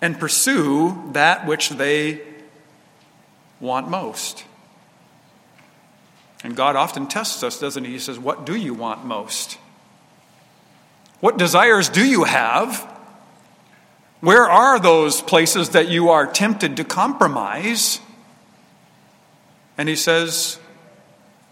[0.00, 2.22] and pursue that which they
[3.60, 4.44] want most.
[6.42, 7.92] And God often tests us, doesn't He?
[7.92, 9.58] He says, What do you want most?
[11.20, 12.86] What desires do you have?
[14.20, 18.00] Where are those places that you are tempted to compromise?
[19.78, 20.58] And he says,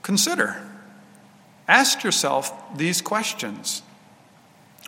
[0.03, 0.63] Consider.
[1.67, 3.83] Ask yourself these questions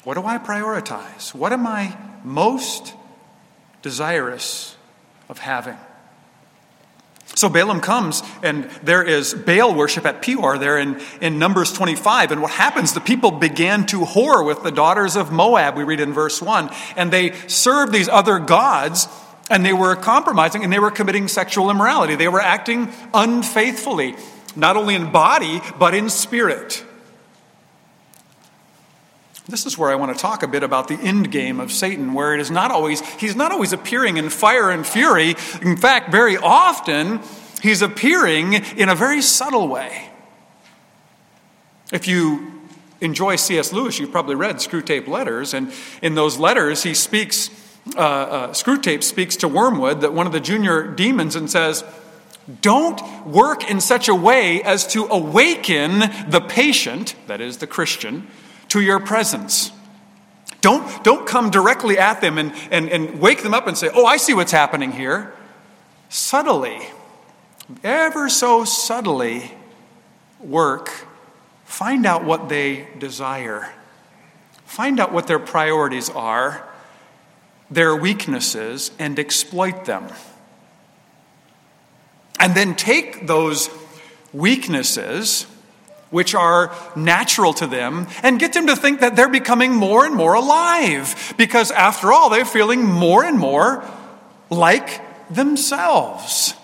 [0.04, 1.34] What do I prioritize?
[1.34, 2.94] What am I most
[3.82, 4.76] desirous
[5.28, 5.76] of having?
[7.34, 12.32] So Balaam comes, and there is Baal worship at Peor there in, in Numbers 25.
[12.32, 12.92] And what happens?
[12.92, 16.70] The people began to whore with the daughters of Moab, we read in verse 1.
[16.96, 19.06] And they served these other gods,
[19.48, 22.16] and they were compromising, and they were committing sexual immorality.
[22.16, 24.16] They were acting unfaithfully,
[24.56, 26.84] not only in body, but in spirit.
[29.48, 32.14] This is where I want to talk a bit about the end game of Satan,
[32.14, 35.34] where it is not always, he's not always appearing in fire and fury.
[35.62, 37.20] In fact, very often,
[37.62, 40.10] he's appearing in a very subtle way.
[41.92, 42.60] If you
[43.00, 43.72] enjoy C.S.
[43.72, 45.72] Lewis, you've probably read Screwtape Letters, and
[46.02, 47.50] in those letters, he speaks,
[47.96, 51.82] uh, uh, Screwtape speaks to Wormwood, that one of the junior demons, and says,
[52.60, 58.28] Don't work in such a way as to awaken the patient, that is, the Christian,
[58.70, 59.70] to your presence.
[60.60, 64.04] Don't, don't come directly at them and, and, and wake them up and say, Oh,
[64.04, 65.32] I see what's happening here.
[66.08, 66.80] Subtly,
[67.84, 69.52] ever so subtly,
[70.40, 71.06] work.
[71.64, 73.70] Find out what they desire.
[74.64, 76.68] Find out what their priorities are,
[77.70, 80.08] their weaknesses, and exploit them.
[82.38, 83.70] And then take those
[84.32, 85.46] weaknesses
[86.10, 90.14] which are natural to them, and get them to think that they're becoming more and
[90.14, 91.34] more alive.
[91.36, 93.84] Because after all, they're feeling more and more
[94.50, 95.00] like
[95.32, 96.54] themselves.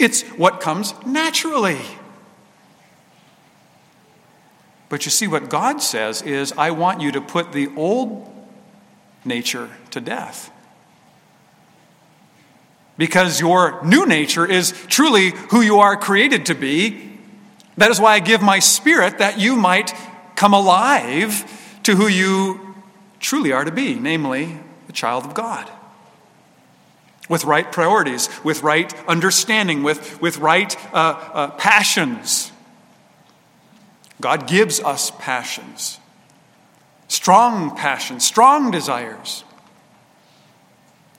[0.00, 1.78] It's what comes naturally.
[4.88, 8.26] But you see, what God says is, I want you to put the old
[9.24, 10.50] nature to death.
[12.98, 17.09] Because your new nature is truly who you are created to be
[17.80, 19.94] that is why I give my spirit that you might
[20.36, 22.74] come alive to who you
[23.20, 25.70] truly are to be, namely the child of God.
[27.26, 32.52] With right priorities, with right understanding, with, with right uh, uh, passions.
[34.20, 35.98] God gives us passions,
[37.08, 39.42] strong passions, strong desires.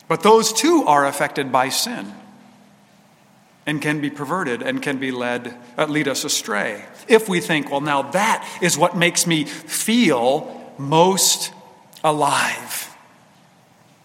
[0.07, 2.13] But those too are affected by sin.
[3.65, 6.85] And can be perverted and can be led uh, lead us astray.
[7.07, 11.53] If we think well now that is what makes me feel most
[12.03, 12.95] alive.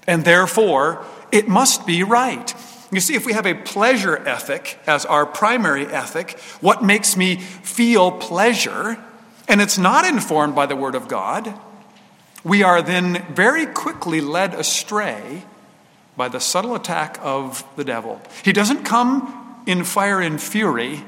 [0.06, 2.54] And therefore it must be right.
[2.92, 7.36] You see if we have a pleasure ethic as our primary ethic what makes me
[7.36, 8.98] feel pleasure
[9.48, 11.54] and it's not informed by the word of god
[12.46, 15.42] we are then very quickly led astray
[16.16, 18.22] by the subtle attack of the devil.
[18.44, 21.04] He doesn't come in fire and fury.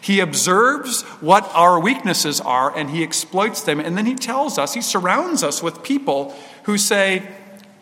[0.00, 3.78] He observes what our weaknesses are and he exploits them.
[3.78, 7.30] And then he tells us, he surrounds us with people who say,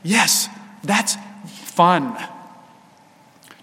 [0.03, 0.49] Yes,
[0.83, 2.17] that's fun.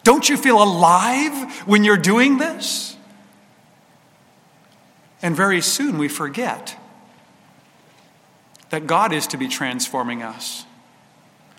[0.04, 2.96] Don't you feel alive when you're doing this?
[5.22, 6.78] And very soon we forget
[8.70, 10.66] that God is to be transforming us.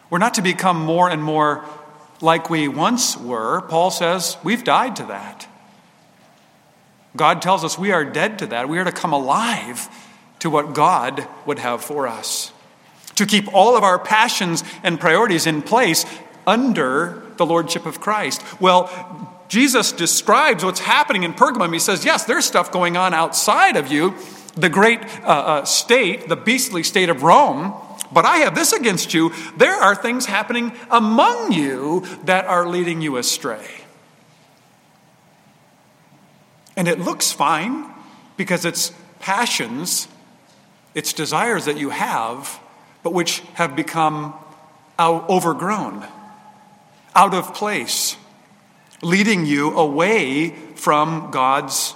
[0.08, 1.64] We're not to become more and more
[2.20, 5.48] like we once were, Paul says we've died to that.
[7.16, 8.68] God tells us we are dead to that.
[8.68, 9.88] We are to come alive
[10.40, 12.52] to what God would have for us.
[13.16, 16.04] To keep all of our passions and priorities in place
[16.46, 18.42] under the Lordship of Christ.
[18.60, 18.88] Well,
[19.48, 21.72] Jesus describes what's happening in Pergamum.
[21.72, 24.14] He says, Yes, there's stuff going on outside of you,
[24.54, 27.74] the great uh, uh, state, the beastly state of Rome.
[28.12, 33.00] But I have this against you there are things happening among you that are leading
[33.00, 33.66] you astray.
[36.76, 37.86] And it looks fine
[38.36, 40.08] because it's passions,
[40.94, 42.58] it's desires that you have,
[43.02, 44.34] but which have become
[44.98, 46.06] overgrown,
[47.14, 48.16] out of place,
[49.02, 51.94] leading you away from God's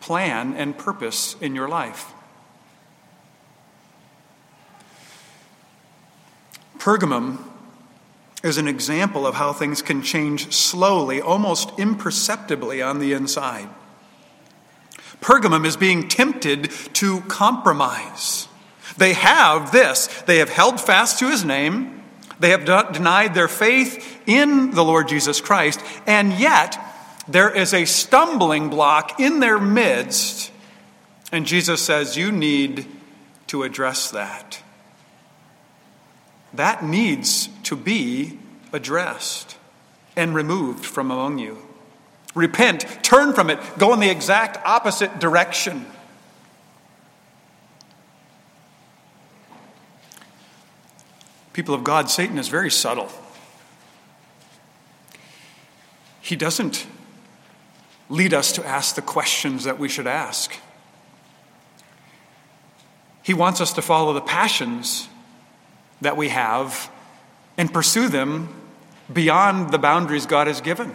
[0.00, 2.12] plan and purpose in your life.
[6.86, 7.38] Pergamum
[8.44, 13.68] is an example of how things can change slowly, almost imperceptibly on the inside.
[15.20, 18.46] Pergamum is being tempted to compromise.
[18.98, 22.04] They have this they have held fast to his name,
[22.38, 26.78] they have denied their faith in the Lord Jesus Christ, and yet
[27.26, 30.52] there is a stumbling block in their midst.
[31.32, 32.86] And Jesus says, You need
[33.48, 34.62] to address that
[36.56, 38.38] that needs to be
[38.72, 39.56] addressed
[40.16, 41.58] and removed from among you.
[42.34, 45.86] Repent, turn from it, go in the exact opposite direction.
[51.52, 53.10] People of God, Satan is very subtle.
[56.20, 56.86] He doesn't
[58.10, 60.54] lead us to ask the questions that we should ask.
[63.22, 65.08] He wants us to follow the passions
[66.00, 66.90] that we have
[67.56, 68.54] and pursue them
[69.12, 70.94] beyond the boundaries God has given.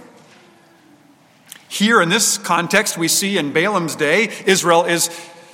[1.70, 5.10] Here in this context, we see in Balaam's day, Israel is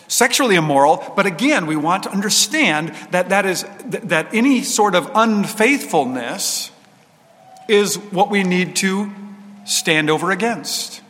[0.08, 5.12] sexually immoral, but again, we want to understand that, that, is, that any sort of
[5.14, 6.72] unfaithfulness
[7.68, 9.12] is what we need to
[9.66, 11.02] stand over against.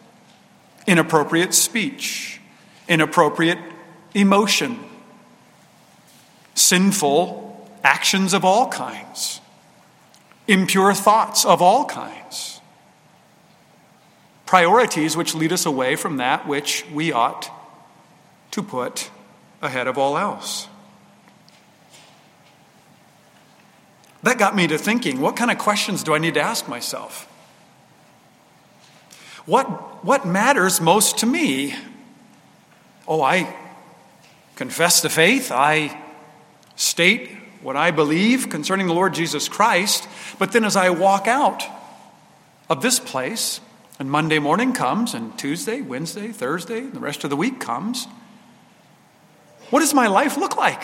[0.87, 2.41] Inappropriate speech,
[2.87, 3.59] inappropriate
[4.13, 4.79] emotion,
[6.55, 7.46] sinful
[7.83, 9.41] actions of all kinds,
[10.47, 12.61] impure thoughts of all kinds,
[14.45, 17.49] priorities which lead us away from that which we ought
[18.51, 19.09] to put
[19.61, 20.67] ahead of all else.
[24.23, 27.31] That got me to thinking what kind of questions do I need to ask myself?
[29.45, 31.75] What, what matters most to me?
[33.07, 33.55] Oh, I
[34.55, 36.03] confess the faith, I
[36.75, 40.07] state what I believe concerning the Lord Jesus Christ,
[40.39, 41.63] but then as I walk out
[42.69, 43.61] of this place,
[43.99, 48.07] and Monday morning comes, and Tuesday, Wednesday, Thursday, and the rest of the week comes,
[49.69, 50.83] what does my life look like?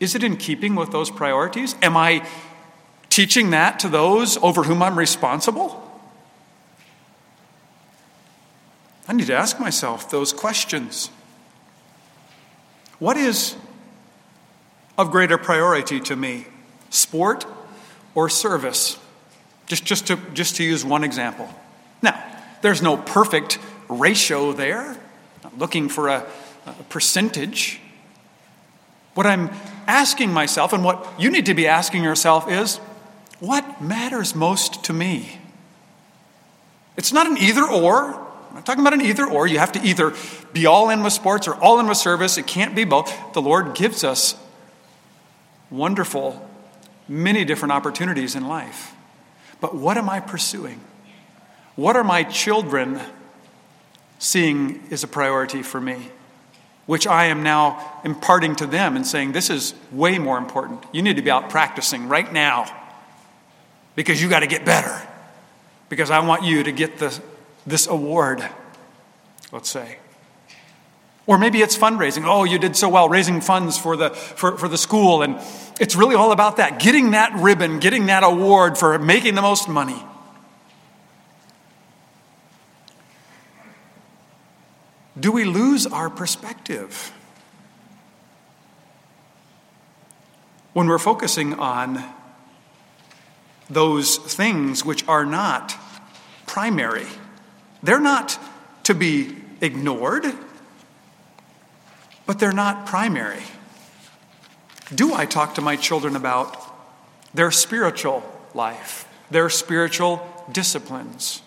[0.00, 1.76] Is it in keeping with those priorities?
[1.82, 2.26] Am I
[3.08, 5.78] teaching that to those over whom I'm responsible?
[9.06, 11.10] I need to ask myself those questions.
[12.98, 13.56] What is
[14.98, 16.46] of greater priority to me
[16.90, 17.46] sport
[18.14, 18.98] or service?
[19.66, 21.48] Just, just, to, just to use one example.
[22.02, 22.22] Now,
[22.60, 24.98] there's no perfect ratio there,
[25.44, 26.26] I'm looking for a,
[26.66, 27.80] a percentage.
[29.14, 29.50] What I'm
[29.86, 32.76] asking myself, and what you need to be asking yourself, is
[33.40, 35.38] what matters most to me?
[36.96, 38.14] It's not an either or.
[38.14, 39.46] I'm not talking about an either or.
[39.46, 40.14] You have to either
[40.52, 42.38] be all in with sports or all in with service.
[42.38, 43.32] It can't be both.
[43.32, 44.34] The Lord gives us
[45.72, 46.48] wonderful,
[47.08, 48.94] many different opportunities in life.
[49.60, 50.80] But what am I pursuing?
[51.74, 53.00] What are my children
[54.18, 56.10] seeing is a priority for me?
[56.86, 60.84] Which I am now imparting to them and saying, this is way more important.
[60.92, 62.66] You need to be out practicing right now
[63.94, 65.00] because you got to get better.
[65.88, 67.18] Because I want you to get the,
[67.66, 68.46] this award,
[69.52, 69.98] let's say.
[71.26, 72.24] Or maybe it's fundraising.
[72.26, 75.22] Oh, you did so well raising funds for the, for, for the school.
[75.22, 75.38] And
[75.80, 79.68] it's really all about that getting that ribbon, getting that award for making the most
[79.68, 80.02] money.
[85.18, 87.12] Do we lose our perspective
[90.72, 92.02] when we're focusing on
[93.70, 95.76] those things which are not
[96.46, 97.06] primary?
[97.82, 98.38] They're not
[98.84, 100.24] to be ignored
[102.26, 103.42] but they're not primary.
[104.94, 106.56] Do I talk to my children about
[107.34, 108.22] their spiritual
[108.54, 111.42] life, their spiritual disciplines?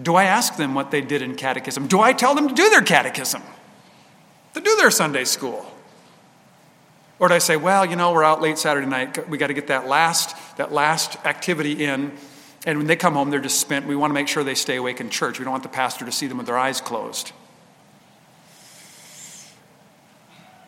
[0.00, 1.86] Do I ask them what they did in catechism?
[1.86, 3.42] Do I tell them to do their catechism,
[4.54, 5.66] to do their Sunday school?
[7.18, 9.28] Or do I say, well, you know, we're out late Saturday night.
[9.28, 12.12] We got to get that last, that last activity in.
[12.66, 13.86] And when they come home, they're just spent.
[13.86, 15.38] We want to make sure they stay awake in church.
[15.38, 17.32] We don't want the pastor to see them with their eyes closed.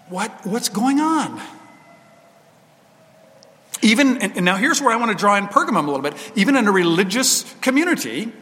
[0.09, 1.41] What, what's going on?
[3.83, 6.15] Even, and now here's where I want to draw in Pergamum a little bit.
[6.35, 8.33] Even in a religious community,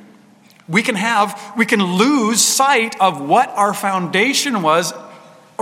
[0.68, 4.92] we can have, we can lose sight of what our foundation was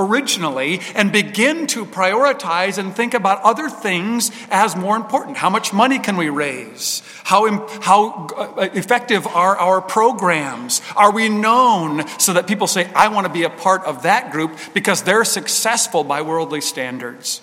[0.00, 5.36] originally and begin to prioritize and think about other things as more important.
[5.36, 7.02] How much money can we raise?
[7.24, 10.82] How, how uh, effective are our programs?
[10.96, 14.32] Are we known so that people say, I want to be a part of that
[14.32, 17.42] group because they're successful by worldly standards?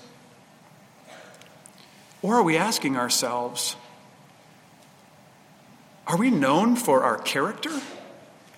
[2.21, 3.75] Or are we asking ourselves,
[6.07, 7.81] are we known for our character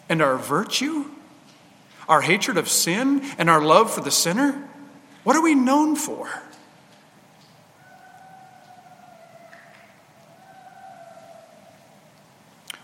[0.08, 1.06] and our virtue?
[2.10, 4.68] Our hatred of sin and our love for the sinner?
[5.24, 6.30] What are we known for?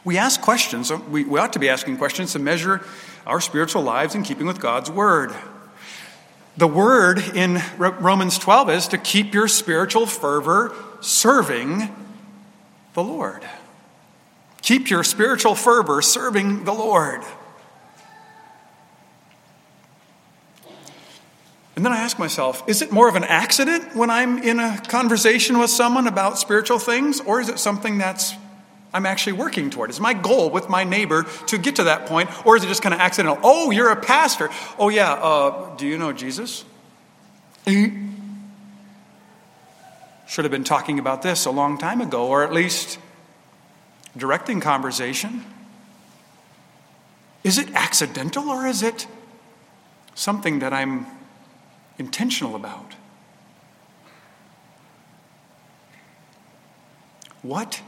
[0.05, 2.85] We ask questions, we, we ought to be asking questions to measure
[3.25, 5.33] our spiritual lives in keeping with God's Word.
[6.57, 11.93] The word in Romans 12 is to keep your spiritual fervor serving
[12.93, 13.43] the Lord.
[14.61, 17.23] Keep your spiritual fervor serving the Lord.
[21.75, 24.81] And then I ask myself, is it more of an accident when I'm in a
[24.87, 28.33] conversation with someone about spiritual things, or is it something that's
[28.93, 29.89] I'm actually working toward?
[29.89, 32.81] Is my goal with my neighbor to get to that point, or is it just
[32.81, 33.37] kind of accidental?
[33.43, 34.49] Oh, you're a pastor.
[34.79, 35.11] Oh, yeah.
[35.11, 36.63] Uh, do you know Jesus?
[37.65, 37.91] Should
[40.45, 42.99] have been talking about this a long time ago, or at least
[44.15, 45.43] directing conversation.
[47.43, 49.07] Is it accidental, or is it
[50.13, 51.05] something that I'm
[51.97, 52.93] intentional about?
[57.41, 57.81] What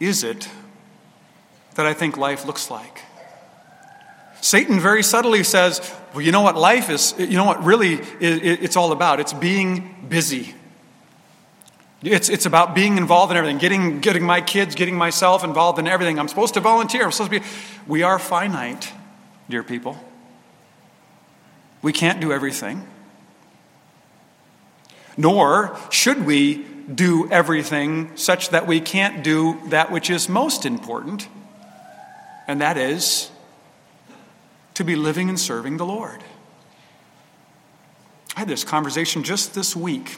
[0.00, 0.48] is it
[1.74, 3.02] that I think life looks like?
[4.40, 8.76] Satan very subtly says, Well, you know what life is, you know what really it's
[8.76, 9.20] all about?
[9.20, 10.54] It's being busy.
[12.02, 15.88] It's, it's about being involved in everything, getting, getting my kids, getting myself involved in
[15.88, 16.18] everything.
[16.18, 17.04] I'm supposed to volunteer.
[17.04, 17.46] I'm supposed to be.
[17.88, 18.92] We are finite,
[19.48, 19.98] dear people.
[21.82, 22.86] We can't do everything
[25.18, 26.64] nor should we
[26.94, 31.28] do everything such that we can't do that which is most important,
[32.46, 33.30] and that is
[34.72, 36.22] to be living and serving the Lord.
[38.36, 40.16] I had this conversation just this week.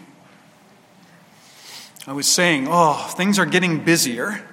[2.07, 4.47] I was saying, oh, things are getting busier.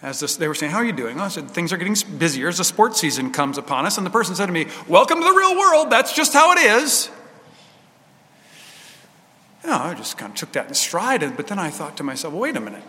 [0.00, 1.20] As this, they were saying, how are you doing?
[1.20, 3.98] I said, things are getting busier as the sports season comes upon us.
[3.98, 5.90] And the person said to me, welcome to the real world.
[5.90, 7.10] That's just how it is.
[9.62, 12.02] You know, I just kind of took that in stride, but then I thought to
[12.02, 12.82] myself, well, wait a minute.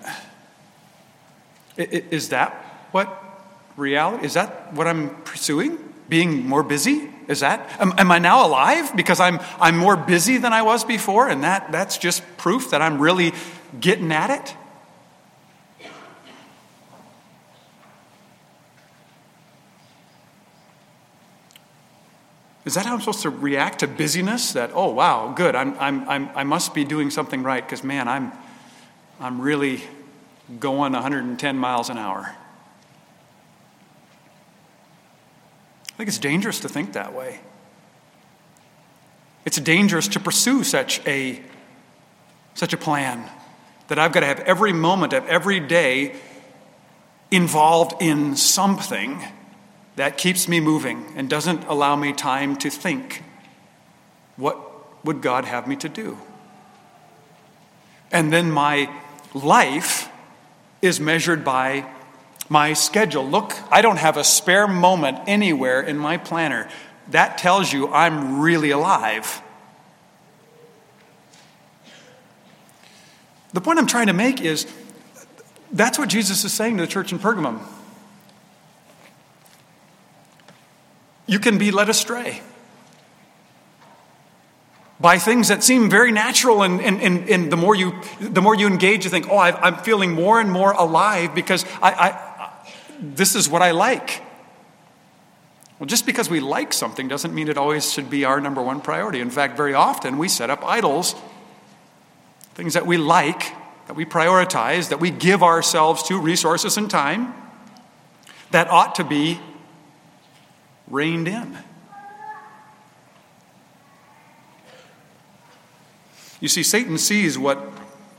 [1.77, 2.53] Is that
[2.91, 3.23] what
[3.77, 5.77] reality, is that what I'm pursuing?
[6.09, 7.09] Being more busy?
[7.27, 10.83] Is that, am, am I now alive because I'm, I'm more busy than I was
[10.83, 11.29] before?
[11.29, 13.33] And that, that's just proof that I'm really
[13.79, 14.55] getting at it?
[22.65, 24.53] Is that how I'm supposed to react to busyness?
[24.53, 28.07] That, oh, wow, good, I'm, I'm, I'm, I must be doing something right because, man,
[28.07, 28.31] I'm,
[29.19, 29.81] I'm really
[30.59, 32.35] going 110 miles an hour.
[35.91, 37.39] I think it's dangerous to think that way.
[39.45, 41.41] It's dangerous to pursue such a,
[42.55, 43.29] such a plan
[43.89, 46.15] that I've got to have every moment of every day
[47.29, 49.21] involved in something
[49.95, 53.23] that keeps me moving and doesn't allow me time to think
[54.35, 56.17] what would God have me to do?
[58.11, 58.89] And then my
[59.33, 60.09] life
[60.81, 61.85] is measured by
[62.49, 63.27] my schedule.
[63.27, 66.69] Look, I don't have a spare moment anywhere in my planner.
[67.09, 69.41] That tells you I'm really alive.
[73.53, 74.65] The point I'm trying to make is
[75.71, 77.61] that's what Jesus is saying to the church in Pergamum.
[81.25, 82.41] You can be led astray
[85.03, 88.55] by things that seem very natural, and, and, and, and the, more you, the more
[88.55, 92.49] you engage, you think, oh, I, am feeling more and more alive because I, I,
[93.01, 94.21] this is what I like.
[95.77, 98.79] Well, just because we like something doesn't mean it always should be our number one
[98.79, 99.19] priority.
[99.19, 101.15] In fact, very often we set up idols,
[102.53, 103.51] things that we like,
[103.87, 107.33] that we prioritize, that we give ourselves to, resources and time,
[108.51, 109.41] that ought to be
[110.87, 111.57] reined in.
[116.39, 117.59] You see, Satan sees what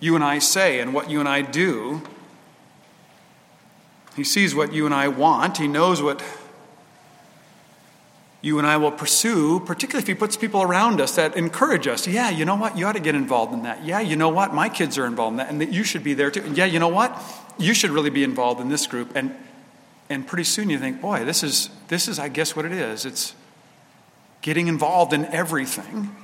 [0.01, 2.03] you and I say and what you and I do.
[4.17, 5.59] He sees what you and I want.
[5.59, 6.23] He knows what
[8.41, 12.07] you and I will pursue, particularly if he puts people around us that encourage us.
[12.07, 12.77] Yeah, you know what?
[12.77, 13.85] You ought to get involved in that.
[13.85, 14.53] Yeah, you know what?
[14.53, 16.43] My kids are involved in that, and that you should be there too.
[16.43, 17.19] And yeah, you know what?
[17.59, 19.17] You should really be involved in this group.
[19.17, 19.35] And
[20.09, 23.05] and pretty soon you think, boy, this is this is, I guess, what it is.
[23.05, 23.35] It's
[24.43, 26.15] getting involved in everything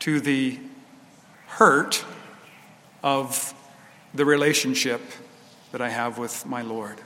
[0.00, 0.58] to the
[1.46, 2.04] hurt
[3.02, 3.54] of
[4.12, 5.00] the relationship
[5.72, 7.00] that I have with my Lord.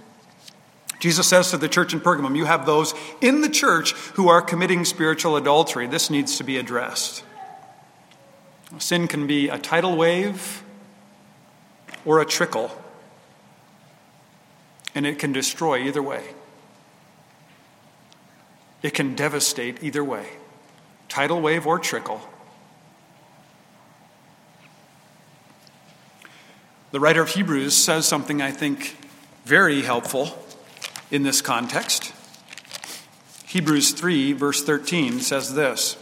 [1.01, 4.43] Jesus says to the church in Pergamum, You have those in the church who are
[4.43, 5.87] committing spiritual adultery.
[5.87, 7.23] This needs to be addressed.
[8.79, 10.63] Sin can be a tidal wave
[12.05, 12.71] or a trickle,
[14.95, 16.35] and it can destroy either way.
[18.83, 20.29] It can devastate either way
[21.09, 22.21] tidal wave or trickle.
[26.91, 28.97] The writer of Hebrews says something I think
[29.45, 30.39] very helpful
[31.11, 32.13] in this context.
[33.47, 35.97] Hebrews 3, verse 13 says this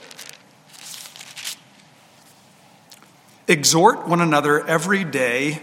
[3.49, 5.63] Exhort one another every day,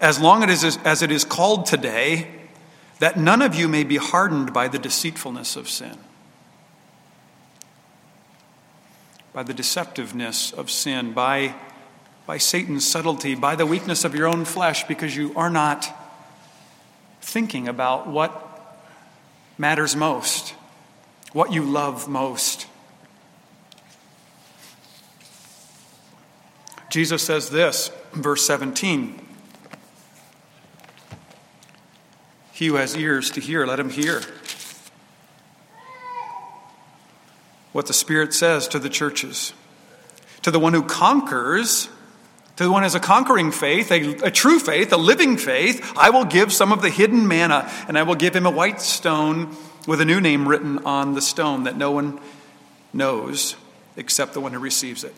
[0.00, 2.28] as long as it is called today,
[3.00, 5.98] that none of you may be hardened by the deceitfulness of sin.
[9.32, 11.54] By the deceptiveness of sin, by,
[12.26, 15.86] by Satan's subtlety, by the weakness of your own flesh, because you are not
[17.20, 18.78] thinking about what
[19.58, 20.54] matters most,
[21.32, 22.66] what you love most.
[26.88, 29.26] Jesus says this, verse 17
[32.60, 34.20] He who has ears to hear, let him hear
[37.72, 39.54] what the Spirit says to the churches.
[40.42, 41.88] To the one who conquers,
[42.56, 45.90] to the one who has a conquering faith, a, a, true faith, a living faith,
[45.96, 48.82] I will give some of the hidden manna, and I will give him a white
[48.82, 49.56] stone
[49.86, 52.20] with a new name written on the stone that no one
[52.92, 53.56] knows
[53.96, 55.14] except the one who receives it.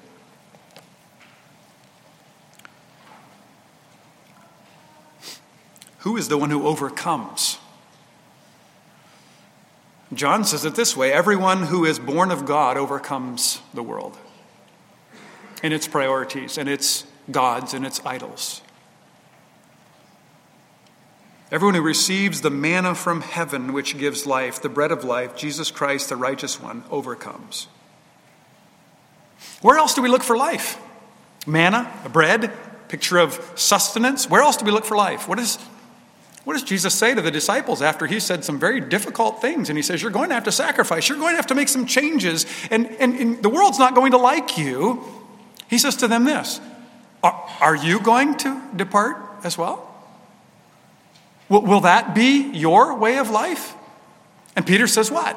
[6.02, 7.58] Who is the one who overcomes?
[10.12, 14.18] John says it this way everyone who is born of God overcomes the world
[15.62, 18.62] and its priorities and its gods and its idols.
[21.52, 25.70] Everyone who receives the manna from heaven, which gives life, the bread of life, Jesus
[25.70, 27.68] Christ, the righteous one, overcomes.
[29.60, 30.80] Where else do we look for life?
[31.46, 32.52] Manna, bread,
[32.88, 34.28] picture of sustenance.
[34.28, 35.28] Where else do we look for life?
[35.28, 35.58] What, is,
[36.44, 39.68] what does Jesus say to the disciples after he said some very difficult things?
[39.68, 41.68] And he says, You're going to have to sacrifice, you're going to have to make
[41.68, 45.04] some changes, and, and, and the world's not going to like you.
[45.68, 46.60] He says to them this
[47.22, 49.88] are, are you going to depart as well?
[51.48, 53.74] Will, will that be your way of life?
[54.56, 55.36] And Peter says, What?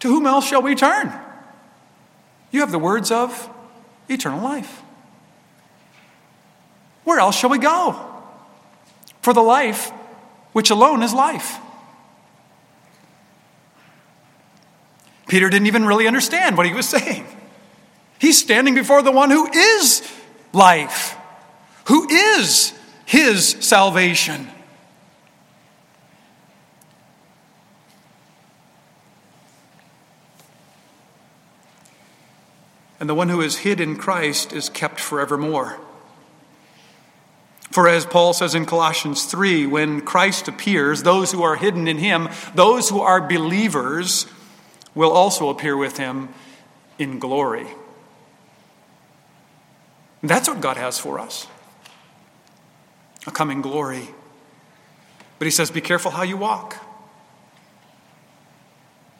[0.00, 1.12] To whom else shall we turn?
[2.50, 3.50] You have the words of
[4.08, 4.82] eternal life.
[7.04, 8.11] Where else shall we go?
[9.22, 9.90] For the life
[10.52, 11.58] which alone is life.
[15.28, 17.26] Peter didn't even really understand what he was saying.
[18.18, 20.02] He's standing before the one who is
[20.52, 21.16] life,
[21.86, 22.72] who is
[23.06, 24.48] his salvation.
[33.00, 35.80] And the one who is hid in Christ is kept forevermore.
[37.72, 41.98] For as Paul says in Colossians 3, when Christ appears, those who are hidden in
[41.98, 44.26] him, those who are believers,
[44.94, 46.28] will also appear with him
[46.98, 47.66] in glory.
[50.22, 51.46] That's what God has for us
[53.26, 54.08] a coming glory.
[55.38, 56.76] But he says, Be careful how you walk.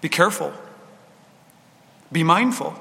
[0.01, 0.53] Be careful.
[2.11, 2.79] Be mindful.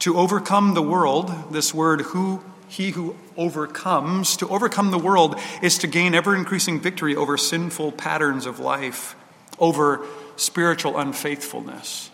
[0.00, 5.76] To overcome the world, this word, who he who overcomes, to overcome the world is
[5.78, 9.16] to gain ever increasing victory over sinful patterns of life,
[9.58, 12.10] over spiritual unfaithfulness.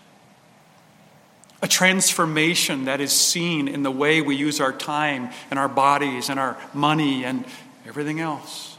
[1.62, 6.28] A transformation that is seen in the way we use our time and our bodies
[6.28, 7.44] and our money and
[7.86, 8.78] everything else.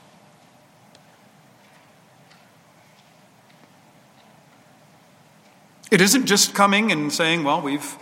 [5.92, 7.96] It isn't just coming and saying, well, we've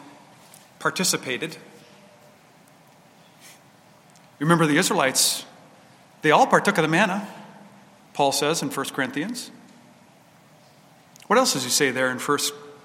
[0.86, 1.58] participated.
[4.38, 5.44] Remember the Israelites,
[6.22, 7.28] they all partook of the manna,
[8.14, 9.50] Paul says in 1 Corinthians.
[11.26, 12.38] What else does he say there in 1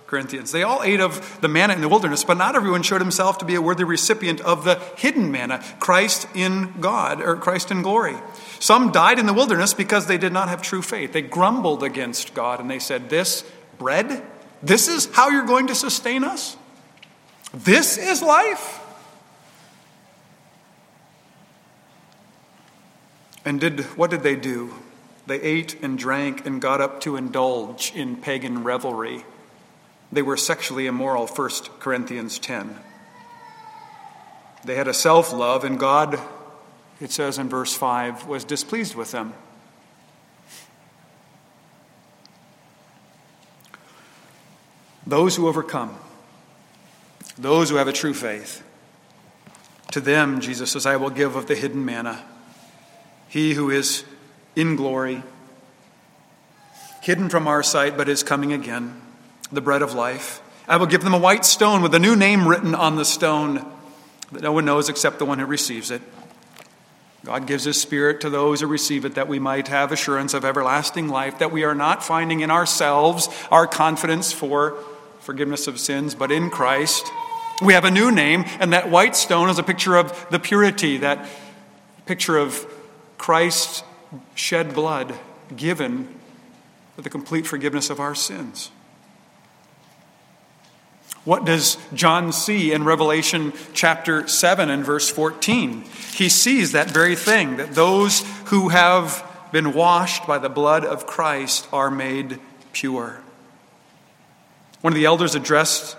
[0.06, 0.50] Corinthians?
[0.50, 3.44] They all ate of the manna in the wilderness, but not everyone showed himself to
[3.44, 8.16] be a worthy recipient of the hidden manna, Christ in God, or Christ in glory.
[8.60, 11.12] Some died in the wilderness because they did not have true faith.
[11.12, 13.44] They grumbled against God and they said, This
[13.76, 14.22] bread,
[14.62, 16.56] this is how you're going to sustain us?
[17.52, 18.80] This is life?
[23.44, 24.74] And did what did they do?
[25.26, 29.24] They ate and drank and got up to indulge in pagan revelry.
[30.12, 32.76] They were sexually immoral, 1 Corinthians 10.
[34.64, 36.18] They had a self love, and God,
[37.00, 39.32] it says in verse 5, was displeased with them.
[45.06, 45.96] Those who overcome,
[47.40, 48.62] those who have a true faith.
[49.92, 52.24] To them, Jesus says, I will give of the hidden manna.
[53.28, 54.04] He who is
[54.54, 55.22] in glory,
[57.02, 59.00] hidden from our sight, but is coming again,
[59.50, 60.42] the bread of life.
[60.68, 63.66] I will give them a white stone with a new name written on the stone
[64.32, 66.02] that no one knows except the one who receives it.
[67.24, 70.44] God gives His Spirit to those who receive it that we might have assurance of
[70.44, 74.78] everlasting life, that we are not finding in ourselves our confidence for
[75.30, 77.06] forgiveness of sins, but in Christ.
[77.62, 80.96] We have a new name, and that white stone is a picture of the purity,
[80.96, 81.24] that
[82.04, 82.66] picture of
[83.16, 83.84] Christ's
[84.34, 85.14] shed blood
[85.54, 86.12] given
[86.96, 88.72] for the complete forgiveness of our sins.
[91.22, 95.84] What does John see in Revelation chapter 7 and verse 14?
[96.12, 101.06] He sees that very thing that those who have been washed by the blood of
[101.06, 102.40] Christ are made
[102.72, 103.20] pure.
[104.80, 105.96] One of the elders addressed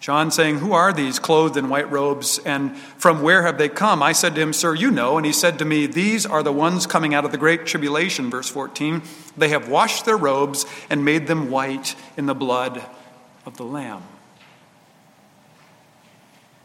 [0.00, 4.02] John saying, Who are these clothed in white robes, and from where have they come?
[4.02, 5.16] I said to him, Sir, you know.
[5.16, 8.30] And he said to me, These are the ones coming out of the great tribulation,
[8.30, 9.02] verse 14.
[9.36, 12.84] They have washed their robes and made them white in the blood
[13.44, 14.02] of the Lamb.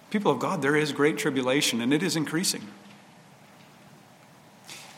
[0.09, 2.67] People of God, there is great tribulation, and it is increasing.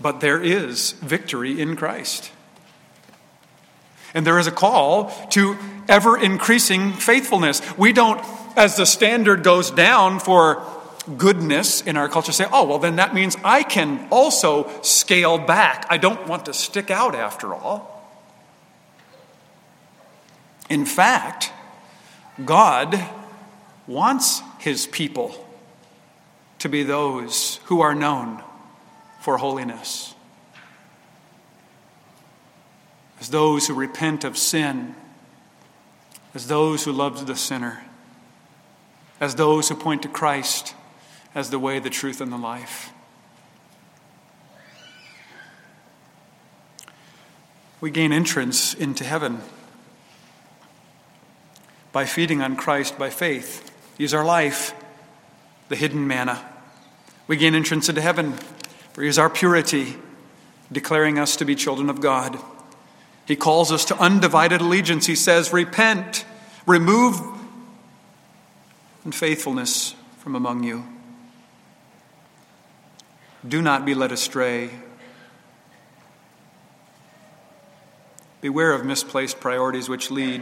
[0.02, 2.32] But there is victory in Christ.
[4.14, 5.58] And there is a call to
[5.88, 7.62] ever increasing faithfulness.
[7.78, 8.22] We don't,
[8.58, 10.64] as the standard goes down for
[11.18, 15.86] goodness in our culture, say, oh, well, then that means I can also scale back.
[15.90, 17.90] I don't want to stick out after all.
[20.70, 21.52] In fact,
[22.44, 23.04] God
[23.88, 25.48] wants his people
[26.60, 28.42] to be those who are known
[29.20, 30.13] for holiness
[33.24, 34.94] as those who repent of sin,
[36.34, 37.82] as those who love the sinner,
[39.22, 40.76] as those who point to Christ
[41.34, 42.92] as the way, the truth, and the life.
[47.80, 49.40] We gain entrance into heaven
[51.94, 53.72] by feeding on Christ by faith.
[53.98, 54.74] Use our life,
[55.70, 56.46] the hidden manna.
[57.28, 58.34] We gain entrance into heaven,
[58.92, 59.96] for He is our purity,
[60.70, 62.38] declaring us to be children of God.
[63.26, 65.06] He calls us to undivided allegiance.
[65.06, 66.26] He says, Repent,
[66.66, 67.22] remove
[69.06, 70.86] unfaithfulness from among you.
[73.48, 74.72] Do not be led astray.
[78.42, 80.42] Beware of misplaced priorities which lead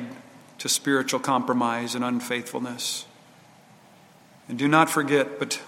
[0.57, 3.05] to spiritual compromise and unfaithfulness.
[4.47, 5.61] And do not forget, but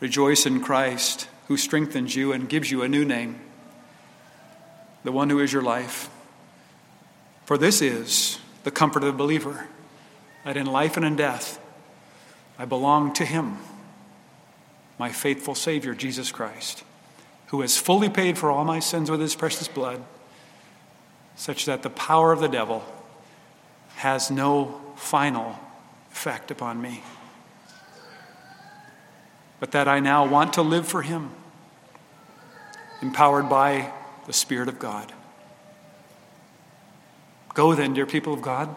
[0.00, 3.40] rejoice in Christ, who strengthens you and gives you a new name,
[5.04, 6.10] the one who is your life.
[7.48, 9.68] For this is the comfort of the believer
[10.44, 11.58] that in life and in death
[12.58, 13.56] I belong to him.
[14.98, 16.84] my faithful Savior, Jesus Christ,
[17.46, 20.04] who has fully paid for all my sins with his precious blood,
[21.36, 22.84] such that the power of the devil
[23.96, 25.58] has no final
[26.12, 27.02] effect upon me.
[29.58, 31.30] But that I now want to live for him,
[33.00, 33.90] empowered by
[34.26, 35.14] the Spirit of God.
[37.58, 38.76] Go then, dear people of God,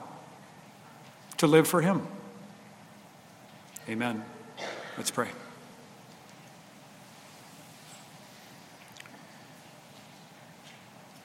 [1.38, 2.08] to live for him.
[3.88, 4.26] Amen.
[4.98, 5.28] Let's pray.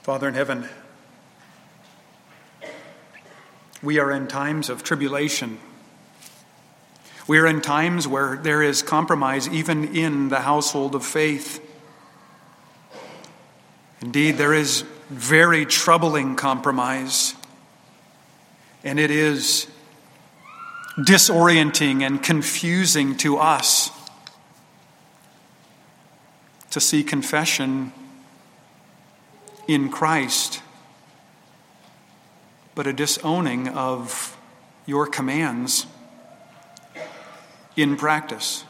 [0.02, 0.68] Father in heaven,
[3.82, 5.58] we are in times of tribulation.
[7.26, 11.66] We are in times where there is compromise even in the household of faith.
[14.02, 17.34] Indeed, there is very troubling compromise,
[18.86, 19.66] and it is
[20.96, 23.90] disorienting and confusing to us
[26.70, 27.92] to see confession
[29.66, 30.62] in Christ,
[32.76, 34.38] but a disowning of
[34.86, 35.86] your commands
[37.74, 38.64] in practice.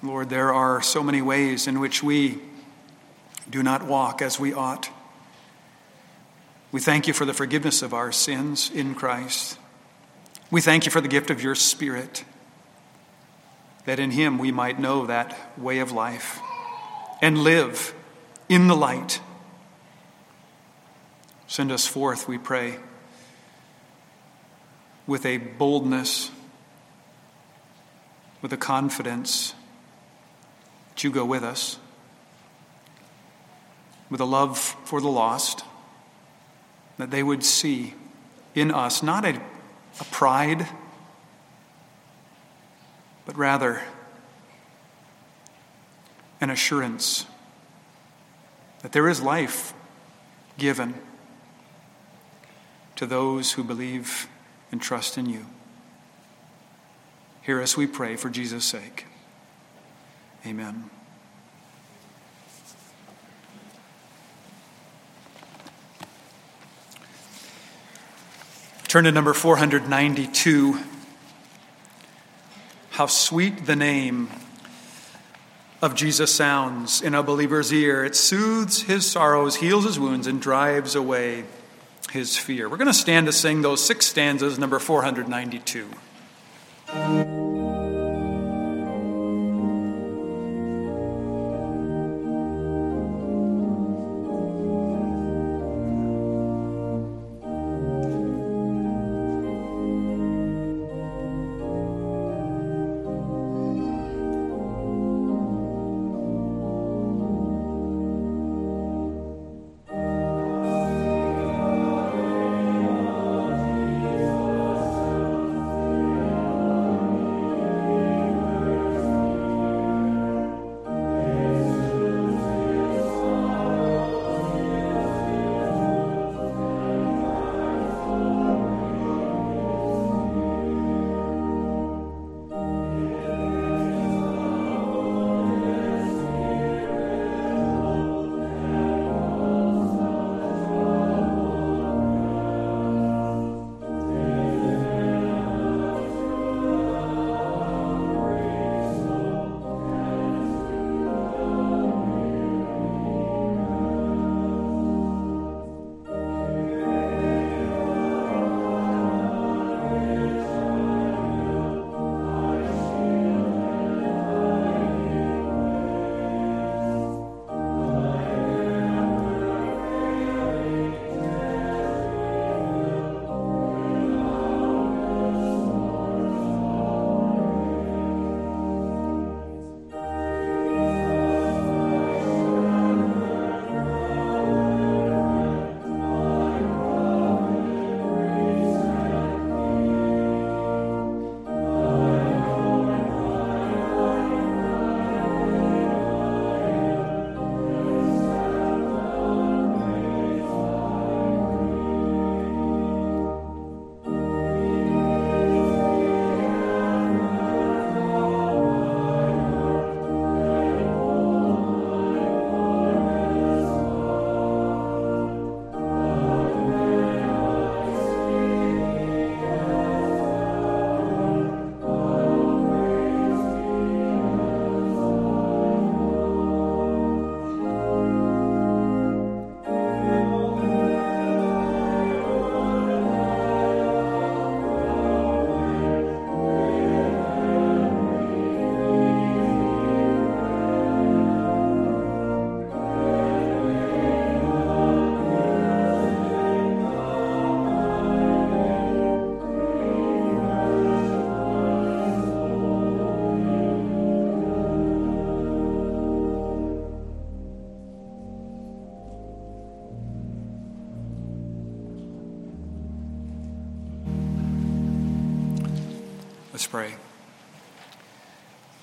[0.00, 2.38] Lord, there are so many ways in which we
[3.50, 4.90] do not walk as we ought.
[6.72, 9.58] We thank you for the forgiveness of our sins in Christ.
[10.50, 12.24] We thank you for the gift of your Spirit,
[13.84, 16.40] that in Him we might know that way of life
[17.22, 17.94] and live
[18.48, 19.20] in the light.
[21.46, 22.78] Send us forth, we pray,
[25.06, 26.30] with a boldness,
[28.42, 29.54] with a confidence
[30.90, 31.78] that you go with us,
[34.10, 35.64] with a love for the lost,
[36.98, 37.94] that they would see
[38.54, 39.40] in us not a,
[40.00, 40.66] a pride,
[43.24, 43.82] but rather
[46.40, 47.26] an assurance
[48.82, 49.74] that there is life
[50.58, 50.94] given
[52.94, 54.28] to those who believe
[54.72, 55.46] and trust in you.
[57.42, 59.06] Hear us, we pray, for Jesus' sake.
[60.46, 60.90] Amen.
[68.96, 70.78] Turn to number 492.
[72.92, 74.30] How sweet the name
[75.82, 78.06] of Jesus sounds in a believer's ear.
[78.06, 81.44] It soothes his sorrows, heals his wounds, and drives away
[82.10, 82.70] his fear.
[82.70, 85.90] We're going to stand to sing those six stanzas, number 492.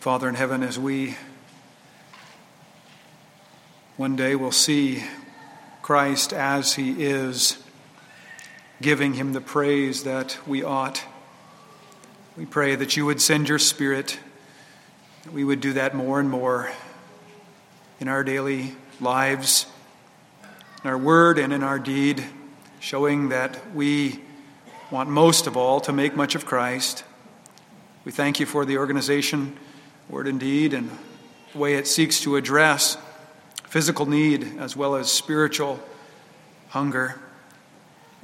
[0.03, 1.15] Father in heaven, as we
[3.95, 5.01] one day will see
[5.81, 7.57] Christ as he is,
[8.81, 11.05] giving him the praise that we ought,
[12.35, 14.19] we pray that you would send your Spirit,
[15.23, 16.69] that we would do that more and more
[18.01, 19.67] in our daily lives,
[20.83, 22.25] in our word and in our deed,
[22.81, 24.19] showing that we
[24.91, 27.05] want most of all to make much of Christ.
[28.03, 29.57] We thank you for the organization,
[30.09, 30.89] Word and Deed, and
[31.53, 32.97] the way it seeks to address
[33.65, 35.79] physical need as well as spiritual
[36.69, 37.19] hunger.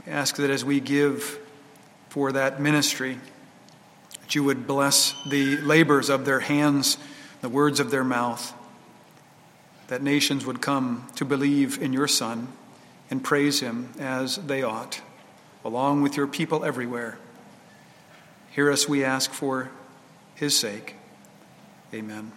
[0.06, 1.40] We ask that as we give
[2.10, 3.18] for that ministry,
[4.22, 6.98] that you would bless the labors of their hands,
[7.42, 8.54] the words of their mouth,
[9.88, 12.48] that nations would come to believe in your Son
[13.10, 15.02] and praise him as they ought
[15.66, 17.18] along with your people everywhere.
[18.52, 19.70] Hear us, we ask, for
[20.36, 20.96] his sake.
[21.94, 22.32] Amen.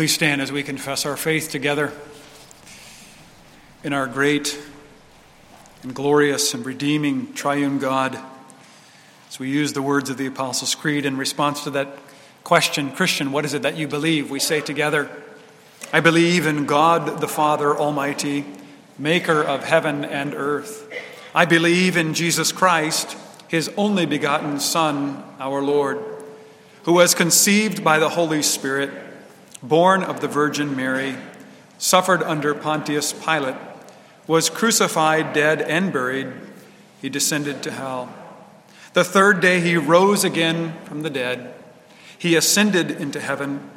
[0.00, 1.92] Please stand as we confess our faith together
[3.84, 4.58] in our great
[5.82, 8.18] and glorious and redeeming triune God.
[9.28, 11.98] As we use the words of the Apostles' Creed in response to that
[12.44, 14.30] question, Christian, what is it that you believe?
[14.30, 15.10] We say together,
[15.92, 18.46] I believe in God the Father Almighty,
[18.98, 20.90] maker of heaven and earth.
[21.34, 26.02] I believe in Jesus Christ, his only begotten Son, our Lord,
[26.84, 29.09] who was conceived by the Holy Spirit
[29.62, 31.16] born of the Virgin Mary,
[31.78, 33.56] suffered under Pontius Pilate,
[34.26, 36.28] was crucified, dead, and buried.
[37.00, 38.14] He descended to hell.
[38.92, 41.54] The third day he rose again from the dead.
[42.18, 43.70] He ascended into heaven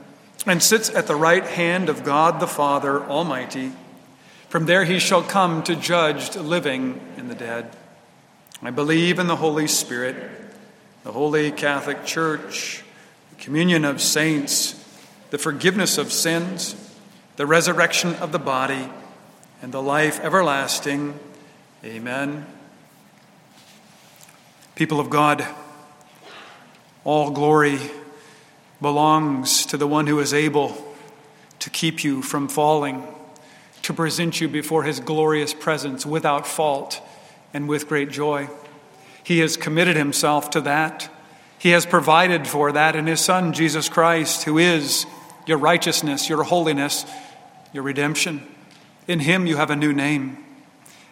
[0.45, 3.72] and sits at the right hand of God the Father Almighty.
[4.49, 7.76] From there he shall come to judge the living and the dead.
[8.62, 10.16] I believe in the Holy Spirit,
[11.03, 12.84] the holy Catholic Church,
[13.32, 14.82] the communion of saints
[15.34, 16.76] the forgiveness of sins,
[17.38, 18.88] the resurrection of the body,
[19.64, 21.18] and the life everlasting.
[21.84, 22.45] Amen.
[24.76, 25.43] People of God,
[27.03, 27.80] all glory
[28.80, 30.77] belongs to the one who is able
[31.57, 33.03] to keep you from falling,
[33.81, 37.01] to present you before his glorious presence without fault
[37.55, 38.47] and with great joy.
[39.23, 41.10] He has committed himself to that.
[41.57, 45.07] He has provided for that in his Son, Jesus Christ, who is
[45.45, 47.06] your righteousness, your holiness,
[47.72, 48.45] your redemption.
[49.07, 50.38] In Him you have a new name,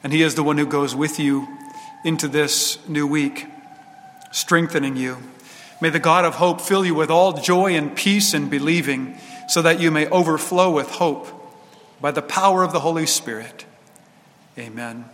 [0.03, 1.47] and He is the one who goes with you
[2.03, 3.47] into this new week,
[4.31, 5.17] strengthening you.
[5.81, 9.17] May the God of hope fill you with all joy and peace in believing,
[9.47, 11.27] so that you may overflow with hope
[11.99, 13.65] by the power of the Holy Spirit.
[14.57, 15.05] Amen.